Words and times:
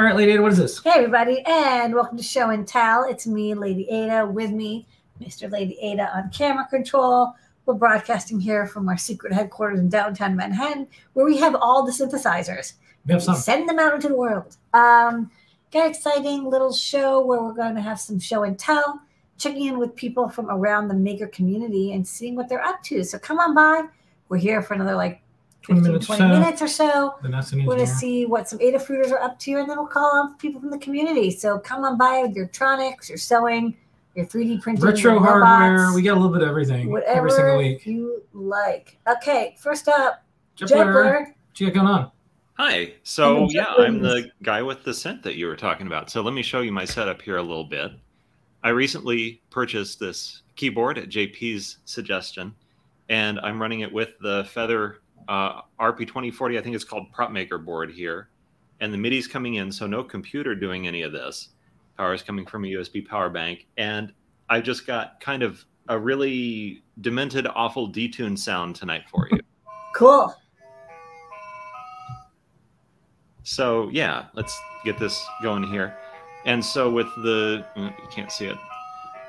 All 0.00 0.06
right, 0.06 0.16
Lady 0.16 0.32
Ada, 0.32 0.40
what 0.40 0.52
is 0.52 0.56
this? 0.56 0.82
Hey, 0.82 0.92
everybody, 0.94 1.42
and 1.44 1.94
welcome 1.94 2.16
to 2.16 2.22
Show 2.22 2.48
and 2.48 2.66
Tell. 2.66 3.04
It's 3.04 3.26
me, 3.26 3.52
Lady 3.52 3.86
Ada, 3.90 4.26
with 4.26 4.50
me, 4.50 4.86
Mr. 5.20 5.50
Lady 5.52 5.78
Ada 5.78 6.16
on 6.16 6.30
camera 6.30 6.66
control. 6.70 7.34
We're 7.66 7.74
broadcasting 7.74 8.40
here 8.40 8.66
from 8.66 8.88
our 8.88 8.96
secret 8.96 9.34
headquarters 9.34 9.78
in 9.78 9.90
downtown 9.90 10.36
Manhattan, 10.36 10.88
where 11.12 11.26
we 11.26 11.36
have 11.36 11.54
all 11.54 11.84
the 11.84 11.92
synthesizers. 11.92 12.72
We 13.04 13.12
have 13.12 13.22
some. 13.22 13.36
Send 13.36 13.68
them 13.68 13.78
out 13.78 13.92
into 13.92 14.08
the 14.08 14.14
world. 14.14 14.56
Um, 14.72 15.30
got 15.70 15.84
an 15.84 15.90
exciting 15.90 16.48
little 16.48 16.72
show 16.72 17.22
where 17.22 17.42
we're 17.42 17.52
going 17.52 17.74
to 17.74 17.82
have 17.82 18.00
some 18.00 18.18
show 18.18 18.44
and 18.44 18.58
tell, 18.58 19.02
checking 19.36 19.66
in 19.66 19.78
with 19.78 19.94
people 19.94 20.30
from 20.30 20.48
around 20.48 20.88
the 20.88 20.94
maker 20.94 21.26
community 21.26 21.92
and 21.92 22.08
seeing 22.08 22.36
what 22.36 22.48
they're 22.48 22.64
up 22.64 22.82
to. 22.84 23.04
So 23.04 23.18
come 23.18 23.38
on 23.38 23.54
by. 23.54 23.82
We're 24.30 24.38
here 24.38 24.62
for 24.62 24.72
another 24.72 24.94
like 24.94 25.20
20 25.20 25.29
15, 25.62 25.82
minutes 25.82 26.06
20 26.06 26.20
so. 26.20 26.28
minutes 26.28 26.62
or 26.62 26.68
so. 26.68 27.14
We're 27.22 27.30
going 27.30 27.78
to 27.78 27.86
see 27.86 28.26
what 28.26 28.48
some 28.48 28.58
Adafruiters 28.58 29.10
are 29.12 29.20
up 29.20 29.38
to, 29.40 29.52
and 29.52 29.68
then 29.68 29.76
we'll 29.76 29.86
call 29.86 30.10
on 30.16 30.36
people 30.36 30.60
from 30.60 30.70
the 30.70 30.78
community. 30.78 31.30
So 31.30 31.58
come 31.58 31.84
on 31.84 31.98
by 31.98 32.22
with 32.22 32.34
your 32.34 32.48
tronics, 32.48 33.08
your 33.08 33.18
sewing, 33.18 33.76
your 34.14 34.26
3D 34.26 34.62
printing, 34.62 34.84
Retro 34.84 35.12
your 35.12 35.20
hardware. 35.20 35.72
robots, 35.72 35.94
We 35.94 36.02
got 36.02 36.14
a 36.14 36.20
little 36.20 36.32
bit 36.32 36.42
of 36.42 36.48
everything 36.48 36.90
whatever 36.90 37.18
every 37.18 37.30
single 37.30 37.58
week. 37.58 37.86
you 37.86 38.22
like. 38.32 38.98
Okay, 39.06 39.54
first 39.58 39.88
up, 39.88 40.22
Jepler, 40.56 40.68
Jepler. 40.68 41.20
what 41.20 41.60
you 41.60 41.66
got 41.66 41.74
going 41.74 41.86
on? 41.86 42.10
Hi. 42.54 42.92
So 43.04 43.48
yeah, 43.50 43.72
I'm 43.78 44.00
the 44.00 44.30
guy 44.42 44.62
with 44.62 44.84
the 44.84 44.92
scent 44.92 45.22
that 45.22 45.36
you 45.36 45.46
were 45.46 45.56
talking 45.56 45.86
about. 45.86 46.10
So 46.10 46.20
let 46.20 46.34
me 46.34 46.42
show 46.42 46.60
you 46.60 46.72
my 46.72 46.84
setup 46.84 47.22
here 47.22 47.36
a 47.36 47.42
little 47.42 47.64
bit. 47.64 47.92
I 48.62 48.70
recently 48.70 49.40
purchased 49.48 49.98
this 49.98 50.42
keyboard 50.56 50.98
at 50.98 51.08
JP's 51.08 51.78
suggestion, 51.86 52.54
and 53.08 53.40
I'm 53.40 53.60
running 53.60 53.80
it 53.80 53.90
with 53.90 54.10
the 54.20 54.44
Feather 54.52 54.98
uh, 55.30 55.62
RP2040. 55.80 56.58
I 56.58 56.60
think 56.60 56.74
it's 56.74 56.84
called 56.84 57.10
Prop 57.12 57.30
Maker 57.30 57.56
board 57.56 57.90
here, 57.92 58.28
and 58.80 58.92
the 58.92 58.98
MIDI's 58.98 59.28
coming 59.28 59.54
in, 59.54 59.70
so 59.70 59.86
no 59.86 60.02
computer 60.02 60.54
doing 60.56 60.88
any 60.88 61.02
of 61.02 61.12
this. 61.12 61.50
Power 61.96 62.12
is 62.12 62.22
coming 62.22 62.44
from 62.44 62.64
a 62.64 62.68
USB 62.68 63.06
power 63.06 63.30
bank, 63.30 63.66
and 63.76 64.12
I 64.48 64.60
just 64.60 64.86
got 64.86 65.20
kind 65.20 65.44
of 65.44 65.64
a 65.88 65.98
really 65.98 66.82
demented, 67.00 67.46
awful 67.46 67.90
detuned 67.90 68.38
sound 68.38 68.76
tonight 68.76 69.04
for 69.08 69.28
you. 69.30 69.38
Cool. 69.92 70.32
So 73.42 73.88
yeah, 73.90 74.26
let's 74.34 74.56
get 74.84 74.98
this 75.00 75.20
going 75.42 75.64
here. 75.64 75.96
And 76.46 76.64
so 76.64 76.90
with 76.90 77.08
the, 77.16 77.66
mm, 77.76 77.88
you 77.98 78.08
can't 78.08 78.30
see 78.30 78.46
it, 78.46 78.56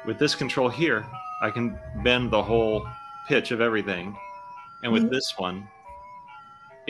with 0.05 0.19
this 0.19 0.35
control 0.35 0.69
here, 0.69 1.03
I 1.41 1.49
can 1.49 1.77
bend 2.03 2.29
the 2.29 2.41
whole 2.41 2.87
pitch 3.27 3.49
of 3.49 3.59
everything. 3.59 4.15
And 4.83 4.93
with 4.93 5.05
Mhm. 5.05 5.09
this 5.09 5.33
one, 5.37 5.67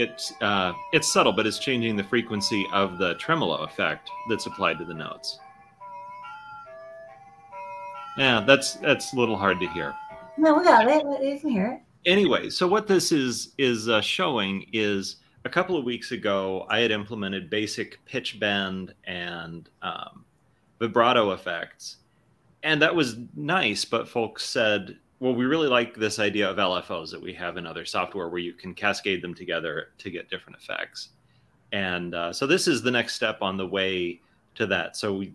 it's 0.01 0.33
uh, 0.41 0.73
it's 0.93 1.11
subtle, 1.11 1.31
but 1.33 1.45
it's 1.47 1.59
changing 1.59 1.95
the 1.95 2.03
frequency 2.03 2.65
of 2.73 2.97
the 2.97 3.13
tremolo 3.15 3.57
effect 3.63 4.09
that's 4.29 4.45
applied 4.47 4.77
to 4.79 4.85
the 4.85 4.93
notes. 4.93 5.39
Yeah, 8.17 8.41
that's 8.41 8.73
that's 8.75 9.13
a 9.13 9.15
little 9.15 9.37
hard 9.37 9.59
to 9.61 9.67
hear 9.69 9.93
No, 10.37 10.57
we 10.57 10.63
got 10.63 10.87
it. 10.87 11.03
You 11.23 11.39
can 11.39 11.49
hear 11.49 11.67
it. 11.67 12.09
anyway 12.09 12.49
so 12.49 12.67
what 12.67 12.87
this 12.87 13.11
is 13.11 13.53
is 13.57 13.87
uh, 13.87 14.01
showing 14.01 14.65
is 14.73 15.17
a 15.45 15.49
couple 15.49 15.77
of 15.77 15.85
weeks 15.85 16.11
ago 16.11 16.65
i 16.69 16.79
had 16.79 16.91
implemented 16.91 17.49
basic 17.49 18.03
pitch 18.05 18.39
bend 18.39 18.93
and 19.05 19.69
um, 19.81 20.25
vibrato 20.79 21.31
effects 21.31 21.97
and 22.63 22.81
that 22.81 22.93
was 22.93 23.17
nice 23.35 23.85
but 23.85 24.07
folks 24.09 24.43
said 24.43 24.97
well 25.21 25.33
we 25.33 25.45
really 25.45 25.69
like 25.69 25.95
this 25.95 26.19
idea 26.19 26.49
of 26.49 26.57
lfos 26.57 27.09
that 27.09 27.21
we 27.21 27.33
have 27.33 27.55
in 27.55 27.65
other 27.65 27.85
software 27.85 28.27
where 28.27 28.41
you 28.41 28.51
can 28.51 28.73
cascade 28.73 29.21
them 29.21 29.33
together 29.33 29.89
to 29.97 30.09
get 30.09 30.29
different 30.29 30.57
effects 30.61 31.09
and 31.71 32.13
uh, 32.13 32.33
so 32.33 32.45
this 32.45 32.67
is 32.67 32.81
the 32.81 32.91
next 32.91 33.15
step 33.15 33.41
on 33.41 33.55
the 33.55 33.65
way 33.65 34.19
to 34.55 34.65
that 34.65 34.97
so 34.97 35.13
we, 35.13 35.33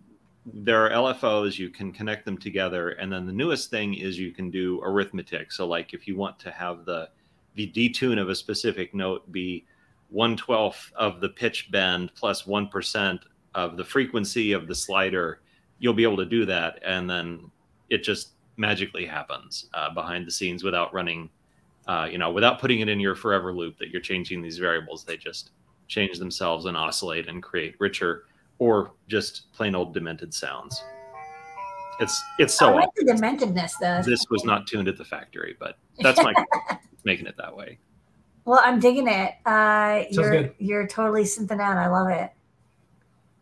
there 0.53 0.85
are 0.85 0.89
LFOs, 1.13 1.57
you 1.57 1.69
can 1.69 1.91
connect 1.91 2.25
them 2.25 2.37
together. 2.37 2.91
And 2.91 3.11
then 3.11 3.25
the 3.25 3.33
newest 3.33 3.69
thing 3.69 3.95
is 3.95 4.17
you 4.17 4.31
can 4.31 4.49
do 4.49 4.81
arithmetic. 4.83 5.51
So, 5.51 5.67
like 5.67 5.93
if 5.93 6.07
you 6.07 6.15
want 6.15 6.39
to 6.39 6.51
have 6.51 6.85
the, 6.85 7.09
the 7.55 7.69
detune 7.71 8.19
of 8.19 8.29
a 8.29 8.35
specific 8.35 8.93
note 8.93 9.29
be 9.31 9.65
1 10.09 10.37
12th 10.37 10.93
of 10.93 11.19
the 11.19 11.29
pitch 11.29 11.69
bend 11.71 12.11
plus 12.15 12.47
1 12.47 12.69
of 13.55 13.75
the 13.75 13.83
frequency 13.83 14.53
of 14.53 14.67
the 14.67 14.75
slider, 14.75 15.41
you'll 15.79 15.93
be 15.93 16.03
able 16.03 16.17
to 16.17 16.25
do 16.25 16.45
that. 16.45 16.79
And 16.85 17.09
then 17.09 17.51
it 17.89 18.03
just 18.03 18.31
magically 18.57 19.05
happens 19.05 19.67
uh, 19.73 19.93
behind 19.93 20.25
the 20.25 20.31
scenes 20.31 20.63
without 20.63 20.93
running, 20.93 21.29
uh, 21.87 22.07
you 22.11 22.17
know, 22.17 22.31
without 22.31 22.59
putting 22.59 22.79
it 22.79 22.89
in 22.89 22.99
your 22.99 23.15
forever 23.15 23.53
loop 23.53 23.77
that 23.77 23.89
you're 23.89 24.01
changing 24.01 24.41
these 24.41 24.57
variables. 24.57 25.03
They 25.03 25.17
just 25.17 25.51
change 25.87 26.19
themselves 26.19 26.65
and 26.65 26.75
oscillate 26.75 27.29
and 27.29 27.41
create 27.41 27.75
richer 27.79 28.25
or 28.59 28.91
just 29.07 29.51
plain 29.53 29.75
old 29.75 29.93
demented 29.93 30.33
sounds. 30.33 30.83
It's 31.99 32.21
it's 32.37 32.61
I 32.61 32.65
so 32.65 32.75
like 32.75 32.89
the 32.95 33.05
dementedness, 33.05 33.71
though. 33.79 34.01
this 34.03 34.25
was 34.29 34.43
not 34.43 34.67
tuned 34.67 34.87
at 34.87 34.97
the 34.97 35.05
factory, 35.05 35.55
but 35.59 35.77
that's 35.99 36.21
my 36.21 36.33
making 37.03 37.25
it 37.25 37.35
that 37.37 37.55
way. 37.55 37.79
Well, 38.45 38.61
I'm 38.63 38.79
digging 38.79 39.07
it. 39.07 39.33
Uh, 39.45 40.03
you're 40.11 40.31
good. 40.31 40.55
you're 40.59 40.87
totally 40.87 41.23
synthing 41.23 41.59
out. 41.59 41.77
I 41.77 41.87
love 41.87 42.09
it. 42.09 42.31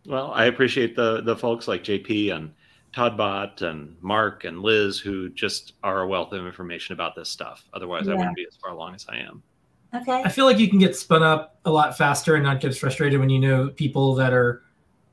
Well, 0.05 0.31
I 0.31 0.45
appreciate 0.45 0.95
the 0.95 1.21
the 1.21 1.35
folks 1.35 1.67
like 1.67 1.83
JP 1.83 2.33
and 2.33 2.53
Todd 2.95 3.17
Bott 3.17 3.61
and 3.61 3.93
Mark 4.01 4.45
and 4.45 4.61
Liz 4.61 4.99
who 4.99 5.27
just 5.29 5.73
are 5.83 6.03
a 6.03 6.07
wealth 6.07 6.31
of 6.31 6.45
information 6.45 6.93
about 6.93 7.13
this 7.13 7.27
stuff. 7.29 7.65
Otherwise, 7.73 8.07
I 8.07 8.13
wouldn't 8.13 8.37
be 8.37 8.45
as 8.47 8.55
far 8.55 8.71
along 8.71 8.95
as 8.95 9.05
I 9.09 9.17
am. 9.17 9.43
Okay. 9.93 10.21
I 10.23 10.29
feel 10.29 10.45
like 10.45 10.59
you 10.59 10.69
can 10.69 10.79
get 10.79 10.95
spun 10.95 11.21
up 11.21 11.59
a 11.65 11.69
lot 11.69 11.97
faster 11.97 12.35
and 12.35 12.43
not 12.45 12.61
get 12.61 12.75
frustrated 12.77 13.19
when 13.19 13.29
you 13.29 13.39
know 13.39 13.67
people 13.67 14.15
that 14.15 14.31
are 14.31 14.63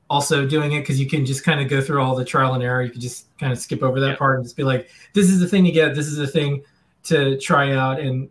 also 0.09 0.47
doing 0.47 0.73
it 0.73 0.81
because 0.81 1.01
you 1.01 1.09
can 1.09 1.27
just 1.27 1.43
kind 1.43 1.61
of 1.61 1.69
go 1.69 1.81
through 1.81 2.01
all 2.01 2.15
the 2.15 2.25
trial 2.25 2.55
and 2.55 2.63
error. 2.63 2.83
You 2.83 2.91
can 2.91 3.01
just 3.01 3.37
kind 3.39 3.53
of 3.53 3.59
skip 3.59 3.83
over 3.83 3.99
that 3.99 4.11
Yeah. 4.11 4.17
part 4.17 4.37
and 4.37 4.45
just 4.45 4.57
be 4.57 4.63
like, 4.63 4.89
"This 5.13 5.29
is 5.29 5.41
the 5.41 5.49
thing 5.49 5.65
to 5.65 5.73
get. 5.73 5.97
This 5.97 6.07
is 6.07 6.17
the 6.19 6.27
thing 6.29 6.63
to 7.05 7.37
try 7.39 7.73
out, 7.73 7.99
and 7.99 8.29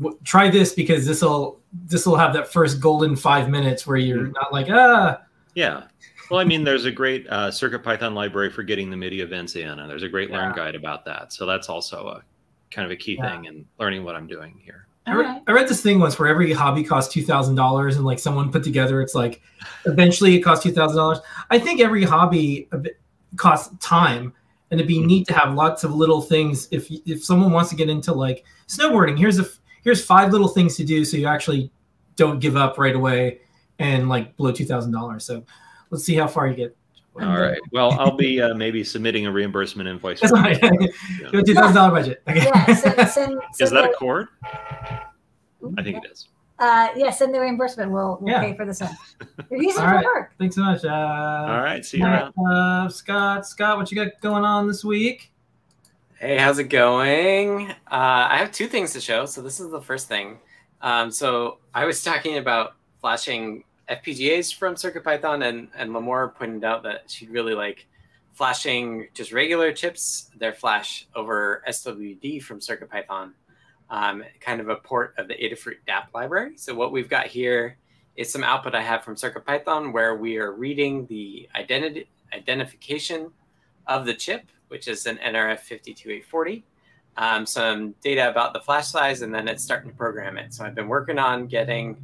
w- 0.00 0.18
try 0.24 0.50
this 0.50 0.72
because 0.72 1.06
this 1.06 1.22
will 1.22 1.60
this 1.86 2.06
will 2.06 2.16
have 2.16 2.32
that 2.32 2.52
first 2.52 2.80
golden 2.80 3.14
five 3.14 3.48
minutes 3.48 3.86
where 3.86 3.96
you're 3.96 4.26
Mhm. 4.26 4.34
not 4.34 4.52
like 4.52 4.66
ah 4.68 5.20
Yeah. 5.54 5.84
Well, 6.30 6.38
I 6.40 6.44
mean, 6.44 6.62
there's 6.62 6.84
a 6.84 6.92
great 6.92 7.26
uh, 7.28 7.50
Circuit 7.50 7.80
Python 7.82 8.14
library 8.14 8.50
for 8.50 8.62
getting 8.62 8.88
the 8.90 8.96
MIDI 8.96 9.20
events 9.20 9.56
in, 9.56 9.68
and 9.68 9.90
there's 9.90 10.04
a 10.04 10.08
great 10.08 10.30
learn 10.30 10.54
guide 10.54 10.76
about 10.76 11.04
that. 11.06 11.32
So 11.32 11.44
that's 11.44 11.68
also 11.68 12.06
a 12.06 12.22
kind 12.70 12.84
of 12.86 12.92
a 12.92 12.96
key 12.96 13.16
Yeah. 13.16 13.30
thing 13.32 13.46
in 13.46 13.66
learning 13.80 14.04
what 14.04 14.14
I'm 14.14 14.28
doing 14.28 14.60
here. 14.64 14.86
I, 15.06 15.12
All 15.12 15.18
re- 15.18 15.24
right. 15.24 15.42
I 15.48 15.52
read 15.52 15.66
this 15.66 15.82
thing 15.82 15.98
once 15.98 16.18
where 16.18 16.28
every 16.28 16.52
hobby 16.52 16.84
costs 16.84 17.12
two 17.12 17.24
thousand 17.24 17.56
dollars, 17.56 17.96
and 17.96 18.04
like 18.04 18.18
someone 18.20 18.52
put 18.52 18.62
together, 18.62 19.02
it's 19.02 19.14
like 19.14 19.42
eventually 19.86 20.36
it 20.36 20.40
costs 20.40 20.62
two 20.62 20.70
thousand 20.72 20.98
dollars. 20.98 21.18
I 21.50 21.58
think 21.58 21.80
every 21.80 22.04
hobby 22.04 22.68
costs 23.36 23.74
time, 23.84 24.32
and 24.70 24.78
it'd 24.78 24.86
be 24.86 24.98
Mhm. 25.00 25.06
neat 25.06 25.26
to 25.28 25.34
have 25.34 25.54
lots 25.54 25.82
of 25.82 25.92
little 25.94 26.20
things. 26.22 26.68
If 26.70 26.88
if 27.06 27.24
someone 27.24 27.50
wants 27.50 27.70
to 27.70 27.76
get 27.76 27.88
into 27.88 28.12
like 28.12 28.44
snowboarding, 28.68 29.18
here's 29.18 29.40
a 29.40 29.46
here's 29.82 30.04
five 30.04 30.30
little 30.30 30.48
things 30.48 30.76
to 30.76 30.84
do, 30.84 31.04
so 31.04 31.16
you 31.16 31.26
actually 31.26 31.72
don't 32.14 32.38
give 32.38 32.54
up 32.56 32.78
right 32.78 32.94
away 32.94 33.40
and 33.80 34.08
like 34.08 34.36
blow 34.36 34.52
two 34.52 34.66
thousand 34.66 34.92
dollars. 34.92 35.24
So 35.24 35.42
let's 35.90 36.04
see 36.04 36.14
how 36.14 36.26
far 36.26 36.46
you 36.48 36.54
get. 36.54 36.76
All 37.20 37.38
right. 37.40 37.58
Well, 37.72 37.92
I'll 37.98 38.16
be 38.16 38.40
uh, 38.40 38.54
maybe 38.54 38.82
submitting 38.84 39.26
a 39.26 39.32
reimbursement 39.32 39.88
invoice. 39.88 40.20
That's 40.20 40.30
for 40.30 40.38
fine. 40.38 40.54
that. 40.60 40.92
You 41.18 41.24
have 41.26 41.34
a 41.34 41.42
two 41.42 41.54
thousand 41.54 41.74
dollar 41.74 41.90
budget. 41.90 42.22
Okay. 42.28 42.44
Yeah. 42.44 42.66
Send, 42.74 42.94
send, 42.96 43.08
send 43.10 43.40
Is 43.60 43.70
that 43.70 43.84
a 43.84 43.88
the, 43.88 43.94
chord? 43.98 44.28
I 44.42 45.82
think 45.82 45.98
it 45.98 46.10
is. 46.10 46.28
uh, 46.60 46.88
yeah, 46.96 47.10
send 47.10 47.34
the 47.34 47.40
reimbursement. 47.40 47.90
We'll, 47.90 48.18
we'll 48.20 48.30
Yeah. 48.32 48.40
pay 48.40 48.56
for 48.56 48.64
the 48.64 48.72
send. 48.72 48.96
You're 49.50 49.62
using 49.62 49.82
for 49.82 49.88
right. 49.88 50.04
work. 50.04 50.32
Thanks 50.38 50.54
so 50.54 50.62
much. 50.62 50.84
Uh, 50.84 50.88
All 50.88 51.60
right. 51.60 51.84
See 51.84 51.98
you 51.98 52.04
around. 52.06 52.32
uh, 52.50 52.88
Scott. 52.88 53.46
Scott, 53.46 53.76
what 53.76 53.90
you 53.90 53.96
got 54.02 54.18
going 54.20 54.44
on 54.44 54.66
this 54.68 54.84
week? 54.84 55.30
Hey, 56.18 56.38
how's 56.38 56.58
it 56.58 56.64
going? 56.64 57.70
Uh, 57.70 57.74
I 57.90 58.36
have 58.38 58.52
two 58.52 58.66
things 58.68 58.92
to 58.92 59.00
show. 59.00 59.26
So 59.26 59.42
this 59.42 59.58
is 59.60 59.70
the 59.70 59.80
first 59.80 60.06
thing. 60.08 60.38
Um, 60.80 61.10
so 61.10 61.58
I 61.74 61.84
was 61.84 62.02
talking 62.02 62.38
about 62.38 62.74
flashing 63.00 63.64
FPGAs 63.90 64.54
from 64.54 64.76
CircuitPython, 64.76 65.46
and 65.46 65.68
and 65.74 65.90
Limor 65.90 66.34
pointed 66.34 66.64
out 66.64 66.82
that 66.84 67.10
she'd 67.10 67.30
really 67.30 67.54
like 67.54 67.86
flashing 68.32 69.08
just 69.12 69.32
regular 69.32 69.72
chips, 69.72 70.30
their 70.38 70.52
flash 70.52 71.06
over 71.14 71.62
SWD 71.68 72.42
from 72.42 72.60
CircuitPython, 72.60 73.32
um, 73.90 74.24
kind 74.40 74.60
of 74.60 74.68
a 74.68 74.76
port 74.76 75.14
of 75.18 75.28
the 75.28 75.34
Adafruit 75.34 75.78
DAP 75.86 76.08
library. 76.14 76.56
So 76.56 76.74
what 76.74 76.92
we've 76.92 77.08
got 77.08 77.26
here 77.26 77.76
is 78.16 78.30
some 78.32 78.44
output 78.44 78.74
I 78.74 78.82
have 78.82 79.02
from 79.02 79.16
CircuitPython 79.16 79.92
where 79.92 80.16
we 80.16 80.38
are 80.38 80.52
reading 80.52 81.06
the 81.06 81.48
identity 81.54 82.08
identification 82.32 83.30
of 83.86 84.06
the 84.06 84.14
chip, 84.14 84.46
which 84.68 84.86
is 84.86 85.06
an 85.06 85.16
NRF 85.16 85.60
52840, 85.60 86.64
um, 87.16 87.44
some 87.44 87.94
data 88.02 88.30
about 88.30 88.52
the 88.52 88.60
flash 88.60 88.86
size, 88.86 89.22
and 89.22 89.34
then 89.34 89.48
it's 89.48 89.64
starting 89.64 89.90
to 89.90 89.96
program 89.96 90.38
it. 90.38 90.54
So 90.54 90.64
I've 90.64 90.76
been 90.76 90.88
working 90.88 91.18
on 91.18 91.48
getting 91.48 91.96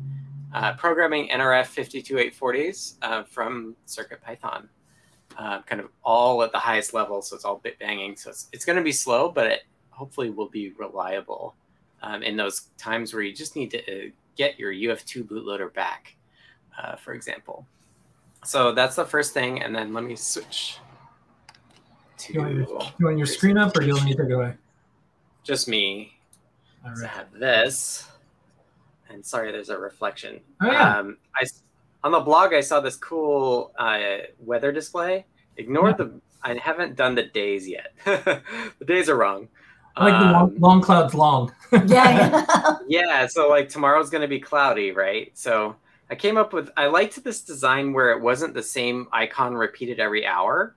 uh, 0.54 0.74
programming 0.74 1.28
NRF 1.28 1.74
52840s 1.74 2.94
uh, 3.02 3.22
from 3.24 3.76
CircuitPython, 3.86 4.68
uh, 5.38 5.62
kind 5.62 5.80
of 5.80 5.88
all 6.04 6.42
at 6.42 6.52
the 6.52 6.58
highest 6.58 6.94
level. 6.94 7.22
So 7.22 7.36
it's 7.36 7.44
all 7.44 7.56
bit 7.56 7.78
banging. 7.78 8.16
So 8.16 8.30
it's, 8.30 8.48
it's 8.52 8.64
going 8.64 8.76
to 8.76 8.82
be 8.82 8.92
slow, 8.92 9.28
but 9.28 9.46
it 9.46 9.62
hopefully 9.90 10.30
will 10.30 10.48
be 10.48 10.72
reliable 10.78 11.54
um, 12.02 12.22
in 12.22 12.36
those 12.36 12.68
times 12.78 13.12
where 13.12 13.22
you 13.22 13.34
just 13.34 13.56
need 13.56 13.70
to 13.72 13.78
uh, 13.78 14.10
get 14.36 14.58
your 14.58 14.72
UF2 14.72 15.24
bootloader 15.24 15.72
back, 15.72 16.16
uh, 16.80 16.96
for 16.96 17.14
example. 17.14 17.66
So 18.44 18.72
that's 18.72 18.94
the 18.94 19.04
first 19.04 19.34
thing, 19.34 19.62
and 19.62 19.74
then 19.74 19.92
let 19.92 20.04
me 20.04 20.14
switch 20.14 20.78
to 22.18 22.32
You 22.32 22.40
want, 22.40 22.54
your, 22.54 22.66
you 22.98 23.06
want 23.06 23.18
your 23.18 23.26
screen 23.26 23.58
up 23.58 23.76
or 23.76 23.80
do 23.80 23.86
you 23.86 23.94
want 23.94 24.04
me 24.04 24.14
to 24.14 24.24
go 24.24 24.28
it 24.28 24.32
away? 24.34 24.54
just 25.46 25.68
me. 25.68 26.12
All 26.84 26.94
So 26.96 27.04
I 27.04 27.08
have 27.08 27.32
this, 27.32 28.08
and 29.10 29.24
sorry, 29.24 29.52
there's 29.52 29.68
a 29.70 29.78
reflection. 29.78 30.40
Oh, 30.60 30.70
yeah. 30.70 30.98
Um, 30.98 31.18
I 31.38 31.42
s- 31.42 31.62
on 32.04 32.12
the 32.12 32.20
blog 32.20 32.52
I 32.54 32.60
saw 32.60 32.80
this 32.80 32.96
cool 32.96 33.72
uh, 33.78 33.98
weather 34.38 34.72
display. 34.72 35.26
Ignore 35.56 35.90
Yeah. 35.90 35.96
the. 35.96 36.20
I 36.42 36.54
haven't 36.54 36.94
done 36.96 37.14
the 37.14 37.24
days 37.24 37.66
yet. 37.68 37.92
the 38.04 38.84
days 38.86 39.08
are 39.08 39.16
wrong. 39.16 39.48
I 39.96 40.04
like 40.10 40.20
the 40.20 40.26
long, 40.32 40.42
Um, 40.50 40.56
long 40.58 40.80
clouds 40.82 41.14
long. 41.14 41.52
Yeah. 41.86 42.76
yeah 42.88 43.26
so 43.26 43.48
like 43.48 43.68
tomorrow's 43.68 44.10
going 44.10 44.22
to 44.22 44.28
be 44.28 44.38
cloudy 44.38 44.92
right 44.92 45.32
so 45.34 45.74
i 46.10 46.14
came 46.14 46.36
up 46.36 46.52
with 46.52 46.70
i 46.76 46.86
liked 46.86 47.22
this 47.24 47.40
design 47.40 47.92
where 47.92 48.12
it 48.12 48.20
wasn't 48.20 48.54
the 48.54 48.62
same 48.62 49.08
icon 49.12 49.52
repeated 49.54 49.98
every 49.98 50.24
hour 50.24 50.76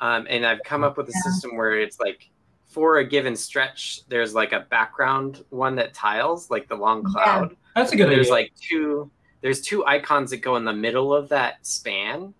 um, 0.00 0.26
and 0.30 0.46
i've 0.46 0.60
come 0.64 0.84
up 0.84 0.96
with 0.96 1.08
a 1.08 1.12
Yeah. 1.12 1.32
system 1.32 1.56
where 1.56 1.80
it's 1.80 1.98
like 1.98 2.30
for 2.70 2.98
a 2.98 3.04
given 3.04 3.36
stretch 3.36 4.00
there's 4.08 4.32
like 4.34 4.52
a 4.52 4.60
background 4.70 5.44
one 5.50 5.74
that 5.76 5.92
tiles 5.92 6.50
like 6.50 6.68
the 6.68 6.74
long 6.74 7.02
Yeah. 7.04 7.12
cloud 7.12 7.56
That's 7.76 7.92
a 7.92 7.96
good 7.96 8.08
there's 8.08 8.28
idea. 8.28 8.32
like 8.32 8.52
two 8.60 9.10
there's 9.42 9.60
two 9.60 9.84
icons 9.86 10.30
that 10.30 10.38
go 10.38 10.56
in 10.56 10.64
the 10.64 10.72
middle 10.72 11.14
of 11.14 11.28
that 11.28 11.66
span 11.66 12.32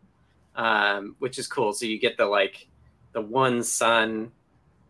um, 0.57 1.15
which 1.19 1.39
is 1.39 1.47
cool 1.47 1.73
so 1.73 1.85
you 1.85 1.99
get 1.99 2.17
the 2.17 2.27
like 2.27 2.69
the 3.13 3.21
one 3.21 3.63
sun 3.63 4.31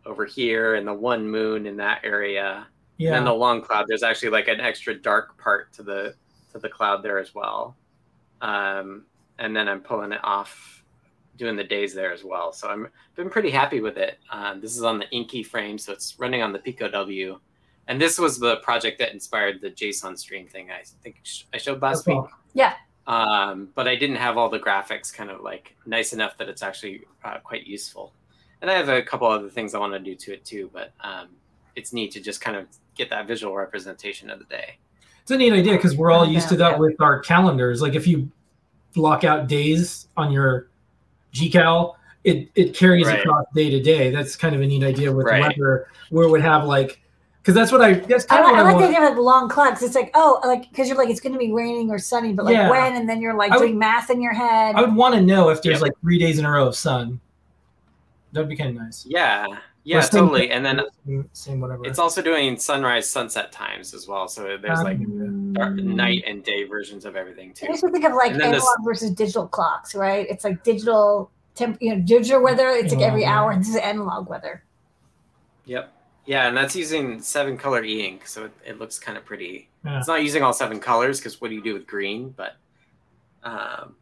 over 0.06 0.24
here 0.24 0.74
and 0.76 0.86
the 0.86 0.94
one 0.94 1.28
moon 1.28 1.66
in 1.66 1.76
that 1.78 2.00
area 2.04 2.66
and 3.00 3.06
yeah. 3.06 3.12
then 3.12 3.24
the 3.24 3.32
long 3.32 3.62
cloud, 3.62 3.86
there's 3.88 4.02
actually 4.02 4.28
like 4.28 4.48
an 4.48 4.60
extra 4.60 4.94
dark 4.94 5.38
part 5.38 5.72
to 5.72 5.82
the 5.82 6.14
to 6.52 6.58
the 6.58 6.68
cloud 6.68 7.02
there 7.02 7.18
as 7.18 7.34
well. 7.34 7.74
Um, 8.42 9.06
and 9.38 9.56
then 9.56 9.68
I'm 9.70 9.80
pulling 9.80 10.12
it 10.12 10.20
off, 10.22 10.79
doing 11.40 11.56
the 11.56 11.64
days 11.64 11.92
there 11.94 12.12
as 12.12 12.22
well. 12.22 12.52
So 12.52 12.68
I'm 12.68 12.86
been 13.16 13.30
pretty 13.30 13.50
happy 13.50 13.80
with 13.80 13.96
it. 13.96 14.18
Um, 14.30 14.60
this 14.60 14.76
is 14.76 14.84
on 14.84 14.98
the 14.98 15.08
Inky 15.10 15.42
frame, 15.42 15.78
so 15.78 15.92
it's 15.92 16.14
running 16.18 16.42
on 16.42 16.52
the 16.52 16.58
Pico 16.60 16.88
W. 16.88 17.40
And 17.88 18.00
this 18.00 18.18
was 18.18 18.38
the 18.38 18.56
project 18.58 18.98
that 19.00 19.12
inspired 19.12 19.60
the 19.60 19.70
JSON 19.70 20.16
stream 20.16 20.46
thing 20.46 20.70
I 20.70 20.82
think 21.02 21.16
sh- 21.24 21.44
I 21.52 21.56
showed 21.56 21.82
last 21.82 22.04
That's 22.04 22.18
week. 22.18 22.30
Yeah. 22.54 22.74
Um, 23.06 23.70
but 23.74 23.88
I 23.88 23.96
didn't 23.96 24.16
have 24.16 24.36
all 24.36 24.48
the 24.48 24.60
graphics 24.60 25.12
kind 25.12 25.30
of 25.30 25.40
like 25.40 25.74
nice 25.86 26.12
enough 26.12 26.36
that 26.38 26.48
it's 26.48 26.62
actually 26.62 27.02
uh, 27.24 27.38
quite 27.42 27.66
useful. 27.66 28.12
And 28.62 28.70
I 28.70 28.74
have 28.74 28.88
a 28.90 29.02
couple 29.02 29.26
other 29.26 29.48
things 29.48 29.74
I 29.74 29.78
want 29.78 29.94
to 29.94 29.98
do 29.98 30.14
to 30.14 30.32
it 30.34 30.44
too, 30.44 30.70
but 30.72 30.92
um, 31.00 31.28
it's 31.74 31.92
neat 31.92 32.12
to 32.12 32.20
just 32.20 32.40
kind 32.40 32.56
of 32.56 32.66
get 32.94 33.08
that 33.10 33.26
visual 33.26 33.56
representation 33.56 34.28
of 34.30 34.38
the 34.38 34.44
day. 34.44 34.76
It's 35.22 35.30
a 35.30 35.36
neat 35.36 35.52
idea 35.52 35.72
because 35.76 35.96
we're 35.96 36.10
all 36.12 36.28
used 36.28 36.48
to 36.50 36.54
Yeah. 36.54 36.70
that 36.70 36.78
with 36.78 37.00
our 37.00 37.18
calendars. 37.20 37.80
Like 37.82 37.94
if 37.94 38.06
you 38.06 38.30
block 38.92 39.24
out 39.24 39.48
days 39.48 40.08
on 40.16 40.30
your 40.30 40.69
GCal, 41.32 41.94
it, 42.24 42.50
it 42.54 42.74
carries 42.74 43.06
Right. 43.06 43.20
across 43.20 43.46
day 43.54 43.70
to 43.70 43.80
day. 43.80 44.10
That's 44.10 44.36
kind 44.36 44.54
of 44.54 44.60
a 44.60 44.66
neat 44.66 44.84
idea 44.84 45.10
with 45.12 45.26
Right. 45.26 45.42
weather, 45.42 45.88
where 46.10 46.26
it 46.26 46.30
would 46.30 46.42
have 46.42 46.64
like, 46.64 47.00
because 47.42 47.54
that's 47.54 47.72
what 47.72 47.80
I 47.80 47.94
that's 47.94 48.26
I, 48.28 48.36
kind 48.36 48.44
of 48.44 48.52
like- 48.52 48.56
I 48.56 48.60
I, 48.60 48.62
like 48.64 48.72
the 48.76 48.82
want. 48.82 48.94
idea 48.96 49.08
of 49.08 49.14
like 49.16 49.24
long 49.24 49.48
clocks. 49.48 49.82
It's 49.82 49.94
like, 49.94 50.10
oh, 50.14 50.40
like 50.44 50.68
because 50.70 50.88
you're 50.88 50.98
like 50.98 51.08
it's 51.08 51.20
going 51.20 51.32
to 51.32 51.38
be 51.38 51.52
raining 51.52 51.90
or 51.90 51.98
sunny, 51.98 52.32
but 52.34 52.44
like 52.44 52.54
Yeah. 52.54 52.68
when, 52.70 52.94
and 52.96 53.08
then 53.08 53.20
you're 53.22 53.34
like 53.34 53.50
would- 53.52 53.60
doing 53.60 53.78
math 53.78 54.10
in 54.10 54.20
your 54.20 54.34
head. 54.34 54.74
I 54.76 54.82
would 54.82 54.94
want 54.94 55.14
to 55.14 55.20
know 55.22 55.48
if 55.48 55.62
there's 55.62 55.76
Yep. 55.76 55.82
like 55.82 55.92
three 56.02 56.18
days 56.18 56.38
in 56.38 56.44
a 56.44 56.50
row 56.50 56.66
of 56.66 56.76
sun. 56.76 57.20
That'd 58.32 58.48
be 58.48 58.56
kind 58.56 58.70
of 58.76 58.82
nice. 58.82 59.04
Yeah, 59.08 59.46
yeah, 59.84 59.98
Or 59.98 60.02
same- 60.02 60.20
totally. 60.20 60.50
And 60.50 60.64
then 60.64 60.80
same, 61.06 61.30
same 61.32 61.60
whatever. 61.60 61.84
it's 61.86 61.98
also 61.98 62.20
doing 62.22 62.58
sunrise, 62.58 63.08
sunset 63.08 63.50
times 63.52 63.94
as 63.94 64.06
well. 64.06 64.28
So 64.28 64.56
there's 64.60 64.78
Um, 64.80 64.84
like 64.84 65.52
dark, 65.54 65.74
night 65.76 66.24
and 66.26 66.44
day 66.44 66.64
versions 66.64 67.04
of 67.04 67.16
everything 67.16 67.50
I 67.50 67.52
too. 67.52 67.66
used 67.68 67.80
to 67.82 67.90
think 67.90 68.04
of 68.04 68.12
like 68.14 68.32
analog 68.32 68.52
this- 68.52 68.66
versus 68.84 69.10
digital 69.12 69.46
clocks, 69.48 69.94
right? 69.94 70.26
It's 70.28 70.44
like 70.44 70.62
digital 70.64 71.30
temp, 71.54 71.78
you 71.80 71.94
know, 71.96 72.00
digital 72.02 72.42
weather. 72.42 72.68
It's 72.68 72.92
like 72.94 73.02
every 73.02 73.24
hour. 73.24 73.46
weather. 73.48 73.56
and 73.56 73.62
This 73.64 73.70
is 73.70 73.76
analog 73.76 74.28
weather. 74.28 74.62
Yep. 75.64 75.92
Yeah, 76.26 76.46
and 76.48 76.56
that's 76.56 76.76
using 76.76 77.20
seven 77.20 77.56
color 77.56 77.82
e 77.82 78.06
ink, 78.06 78.26
so 78.26 78.44
it, 78.44 78.52
it 78.64 78.78
looks 78.78 78.98
kind 78.98 79.16
of 79.18 79.24
pretty. 79.24 79.68
Yeah. 79.84 79.98
It's 79.98 80.06
not 80.08 80.22
using 80.22 80.42
all 80.42 80.52
seven 80.52 80.78
colors 80.78 81.18
because 81.18 81.40
what 81.40 81.48
do 81.48 81.54
you 81.56 81.62
do 81.62 81.72
with 81.74 81.86
green? 81.86 82.30
But 82.36 82.56
um, 83.42 83.96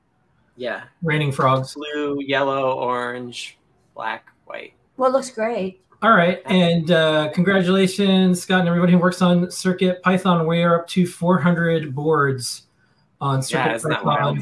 yeah, 0.57 0.85
raining 1.03 1.31
frogs. 1.33 1.75
blue, 1.75 2.19
yellow, 2.21 2.73
orange, 2.73 3.57
black, 3.95 4.27
white. 4.45 4.73
Well, 4.99 5.09
it 5.09 5.13
looks 5.15 5.31
great. 5.31 5.81
All 6.03 6.13
right, 6.13 6.41
and 6.47 6.91
uh, 6.93 7.31
congratulations, 7.33 8.43
Scott, 8.43 8.61
and 8.61 8.69
everybody 8.69 8.93
who 8.93 8.99
works 8.99 9.21
on 9.23 9.51
Circuit 9.51 10.01
Python. 10.03 10.47
We 10.47 10.63
are 10.63 10.81
up 10.81 10.87
to 10.89 11.07
400 11.07 11.93
boards 11.95 12.65
on 13.21 13.43
Yeah, 13.49 13.75
isn't 13.75 13.91
that 13.91 14.05
wild? 14.05 14.39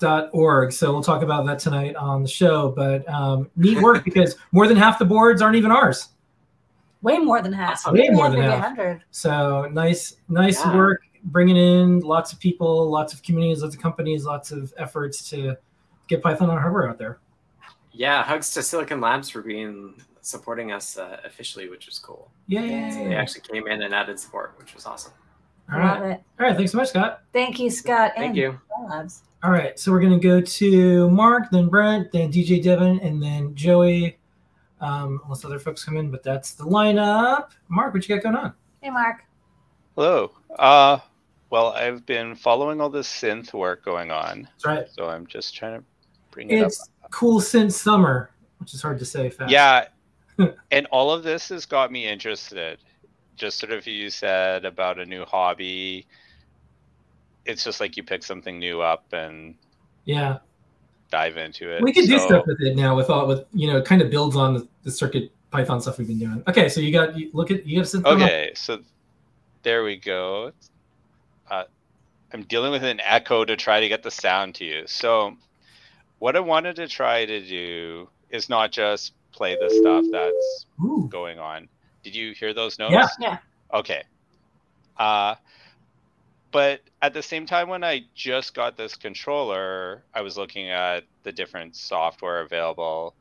circuitpython.org. 0.00 0.72
So 0.72 0.92
we'll 0.92 1.02
talk 1.02 1.22
about 1.22 1.46
that 1.46 1.58
tonight 1.58 1.96
on 1.96 2.22
the 2.22 2.28
show. 2.28 2.70
But 2.76 3.08
um, 3.08 3.50
neat 3.56 3.80
work 3.80 4.04
because 4.04 4.36
more 4.52 4.66
than 4.68 4.76
half 4.76 4.98
the 4.98 5.04
boards 5.06 5.40
aren't 5.40 5.56
even 5.56 5.70
ours. 5.70 6.08
Way 7.00 7.18
more 7.18 7.40
than 7.40 7.52
half. 7.52 7.72
Awesome. 7.72 7.94
Way 7.94 8.08
more 8.10 8.26
Yeah, 8.26 8.30
than 8.30 8.40
maybe 8.76 8.92
half. 8.92 9.00
So 9.10 9.68
nice, 9.72 10.16
nice 10.28 10.60
Yeah. 10.60 10.76
work 10.76 11.00
bringing 11.24 11.56
in 11.56 12.00
lots 12.00 12.32
of 12.32 12.38
people, 12.40 12.90
lots 12.90 13.12
of 13.14 13.22
communities, 13.22 13.62
lots 13.62 13.74
of 13.74 13.80
companies, 13.80 14.24
lots 14.24 14.50
of 14.52 14.72
efforts 14.78 15.28
to 15.30 15.56
get 16.06 16.22
Python 16.22 16.50
on 16.50 16.58
hardware 16.60 16.88
out 16.90 16.98
there. 16.98 17.18
Yeah, 17.98 18.22
hugs 18.22 18.54
to 18.54 18.62
Silicon 18.62 19.00
Labs 19.00 19.28
for 19.28 19.42
being 19.42 20.00
supporting 20.20 20.70
us 20.70 20.96
uh, 20.96 21.20
officially, 21.24 21.68
which 21.68 21.86
was 21.86 21.98
cool. 21.98 22.30
Yay! 22.46 22.68
They 22.90 23.16
actually 23.16 23.40
came 23.40 23.66
in 23.66 23.82
and 23.82 23.92
added 23.92 24.20
support, 24.20 24.54
which 24.56 24.72
was 24.72 24.86
awesome. 24.86 25.12
All 25.72 25.80
Love 25.80 26.00
right, 26.00 26.10
it. 26.12 26.22
all 26.38 26.46
right. 26.46 26.56
Thanks 26.56 26.70
so 26.70 26.78
much, 26.78 26.90
Scott. 26.90 27.22
Thank 27.32 27.58
you, 27.58 27.70
Scott. 27.70 28.12
Thank 28.14 28.28
and 28.28 28.36
you. 28.36 28.60
Labs. 28.88 29.22
All 29.42 29.50
right, 29.50 29.76
so 29.80 29.90
we're 29.90 30.00
gonna 30.00 30.16
go 30.20 30.40
to 30.40 31.10
Mark, 31.10 31.50
then 31.50 31.68
Brent, 31.68 32.12
then 32.12 32.30
DJ 32.30 32.62
Devin, 32.62 33.00
and 33.00 33.20
then 33.20 33.52
Joey. 33.56 34.16
Um, 34.80 35.20
unless 35.24 35.44
other 35.44 35.58
folks 35.58 35.84
come 35.84 35.96
in, 35.96 36.08
but 36.08 36.22
that's 36.22 36.52
the 36.52 36.62
lineup. 36.62 37.50
Mark, 37.68 37.92
what 37.92 38.08
you 38.08 38.14
got 38.14 38.22
going 38.22 38.36
on? 38.36 38.52
Hey, 38.80 38.90
Mark. 38.90 39.24
Hello. 39.96 40.30
Uh, 40.56 40.98
well, 41.50 41.72
I've 41.72 42.06
been 42.06 42.36
following 42.36 42.80
all 42.80 42.90
this 42.90 43.08
synth 43.08 43.52
work 43.52 43.84
going 43.84 44.12
on, 44.12 44.42
That's 44.52 44.64
right. 44.64 44.86
so 44.88 45.08
I'm 45.08 45.26
just 45.26 45.56
trying 45.56 45.80
to 45.80 45.84
bring 46.30 46.50
it 46.50 46.62
It's 46.62 46.88
cool 47.10 47.40
since 47.40 47.76
summer, 47.80 48.30
which 48.58 48.74
is 48.74 48.82
hard 48.82 48.98
to 48.98 49.04
say 49.04 49.30
fast. 49.30 49.50
Yeah, 49.50 49.88
and 50.70 50.86
all 50.86 51.10
of 51.10 51.22
this 51.22 51.48
has 51.48 51.66
got 51.66 51.92
me 51.92 52.06
interested. 52.06 52.78
Just 53.36 53.58
sort 53.58 53.72
of 53.72 53.86
you 53.86 54.10
said 54.10 54.64
about 54.64 54.98
a 54.98 55.06
new 55.06 55.24
hobby. 55.24 56.06
It's 57.44 57.64
just 57.64 57.80
like 57.80 57.96
you 57.96 58.02
pick 58.02 58.22
something 58.22 58.58
new 58.58 58.80
up 58.80 59.04
and 59.12 59.54
yeah. 60.04 60.38
dive 61.10 61.36
into 61.36 61.74
it. 61.74 61.82
We 61.82 61.92
could 61.92 62.06
do 62.06 62.18
stuff 62.18 62.46
with 62.46 62.60
it 62.60 62.76
now. 62.76 62.96
With 62.96 63.10
all 63.10 63.26
with 63.26 63.44
you 63.52 63.68
know, 63.68 63.78
it 63.78 63.84
kind 63.84 64.02
of 64.02 64.10
builds 64.10 64.36
on 64.36 64.54
the, 64.54 64.68
the 64.82 64.90
Circuit 64.90 65.30
Python 65.50 65.80
stuff 65.80 65.98
we've 65.98 66.08
been 66.08 66.18
doing. 66.18 66.42
Okay, 66.48 66.68
so 66.68 66.80
you 66.80 66.92
got 66.92 67.16
you 67.16 67.30
look 67.32 67.50
at 67.50 67.66
you 67.66 67.78
have 67.78 67.88
some. 67.88 68.04
Okay, 68.04 68.52
so 68.54 68.80
there 69.62 69.84
we 69.84 69.96
go. 69.96 70.52
Uh, 71.50 71.64
I'm 72.32 72.42
dealing 72.42 72.72
with 72.72 72.84
an 72.84 73.00
echo 73.00 73.44
to 73.44 73.56
try 73.56 73.80
to 73.80 73.88
get 73.88 74.02
the 74.02 74.10
sound 74.10 74.54
to 74.56 74.64
you. 74.64 74.86
So, 74.86 75.36
what 76.18 76.36
I 76.36 76.40
wanted 76.40 76.76
to 76.76 76.88
try 76.88 77.24
to 77.24 77.40
do 77.40 78.08
is 78.30 78.48
not 78.48 78.72
just 78.72 79.12
play 79.32 79.56
the 79.60 79.70
stuff 79.70 80.04
that's 80.10 80.66
Ooh. 80.82 81.08
going 81.10 81.38
on. 81.38 81.68
Did 82.02 82.14
you 82.14 82.32
hear 82.32 82.54
those 82.54 82.78
notes? 82.78 82.92
Yeah. 82.92 83.08
Yeah. 83.20 83.38
Okay. 83.72 84.02
Uh, 84.96 85.36
but 86.50 86.80
at 87.02 87.14
the 87.14 87.22
same 87.22 87.46
time, 87.46 87.68
when 87.68 87.84
I 87.84 88.02
just 88.14 88.54
got 88.54 88.76
this 88.76 88.96
controller, 88.96 90.02
I 90.14 90.22
was 90.22 90.36
looking 90.36 90.70
at 90.70 91.04
the 91.22 91.32
different 91.32 91.76
software 91.76 92.40
available 92.40 93.14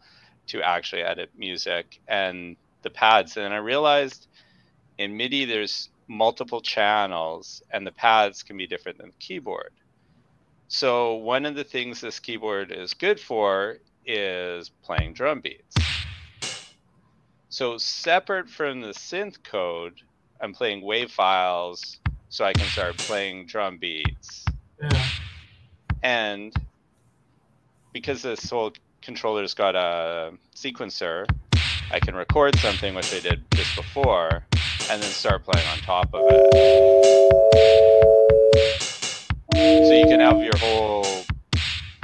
to 0.47 0.61
actually 0.61 1.03
edit 1.03 1.29
music 1.37 1.99
and 2.07 2.55
the 2.81 2.89
pads. 2.89 3.37
And 3.37 3.53
I 3.53 3.57
realized 3.57 4.27
in 4.97 5.17
MIDI, 5.17 5.45
there's 5.45 5.89
multiple 6.07 6.61
channels, 6.61 7.61
and 7.69 7.85
the 7.85 7.91
pads 7.91 8.43
can 8.43 8.57
be 8.57 8.65
different 8.65 8.97
than 8.97 9.07
the 9.07 9.15
keyboard. 9.19 9.71
So, 10.69 11.15
one 11.15 11.45
of 11.45 11.55
the 11.55 11.63
things 11.63 12.01
this 12.01 12.19
keyboard 12.19 12.71
is 12.71 12.93
good 12.93 13.19
for 13.19 13.77
is 14.05 14.69
playing 14.83 15.13
drum 15.13 15.39
beats. 15.39 15.75
So, 17.49 17.77
separate 17.77 18.49
from 18.49 18.81
the 18.81 18.89
synth 18.89 19.41
code, 19.43 20.01
I'm 20.41 20.53
playing 20.53 20.81
wave 20.81 21.09
files 21.09 21.99
so 22.29 22.43
I 22.43 22.53
can 22.53 22.67
start 22.67 22.97
playing 22.97 23.45
drum 23.45 23.77
beats. 23.77 24.43
Yeah. 24.81 25.03
And 26.03 26.53
because 27.93 28.21
this 28.21 28.49
whole 28.49 28.73
controller's 29.01 29.53
got 29.53 29.75
a 29.75 30.33
sequencer, 30.55 31.25
I 31.91 31.99
can 32.01 32.13
record 32.15 32.59
something, 32.59 32.93
which 32.93 33.13
I 33.13 33.19
did 33.19 33.45
just 33.55 33.75
before, 33.75 34.45
and 34.89 35.01
then 35.01 35.09
start 35.11 35.45
playing 35.45 35.67
on 35.69 35.77
top 35.79 36.13
of 36.13 36.21
it. 36.29 38.16
So 39.57 39.91
you 39.91 40.05
can 40.05 40.19
have 40.19 40.37
your 40.43 40.55
whole 40.57 41.03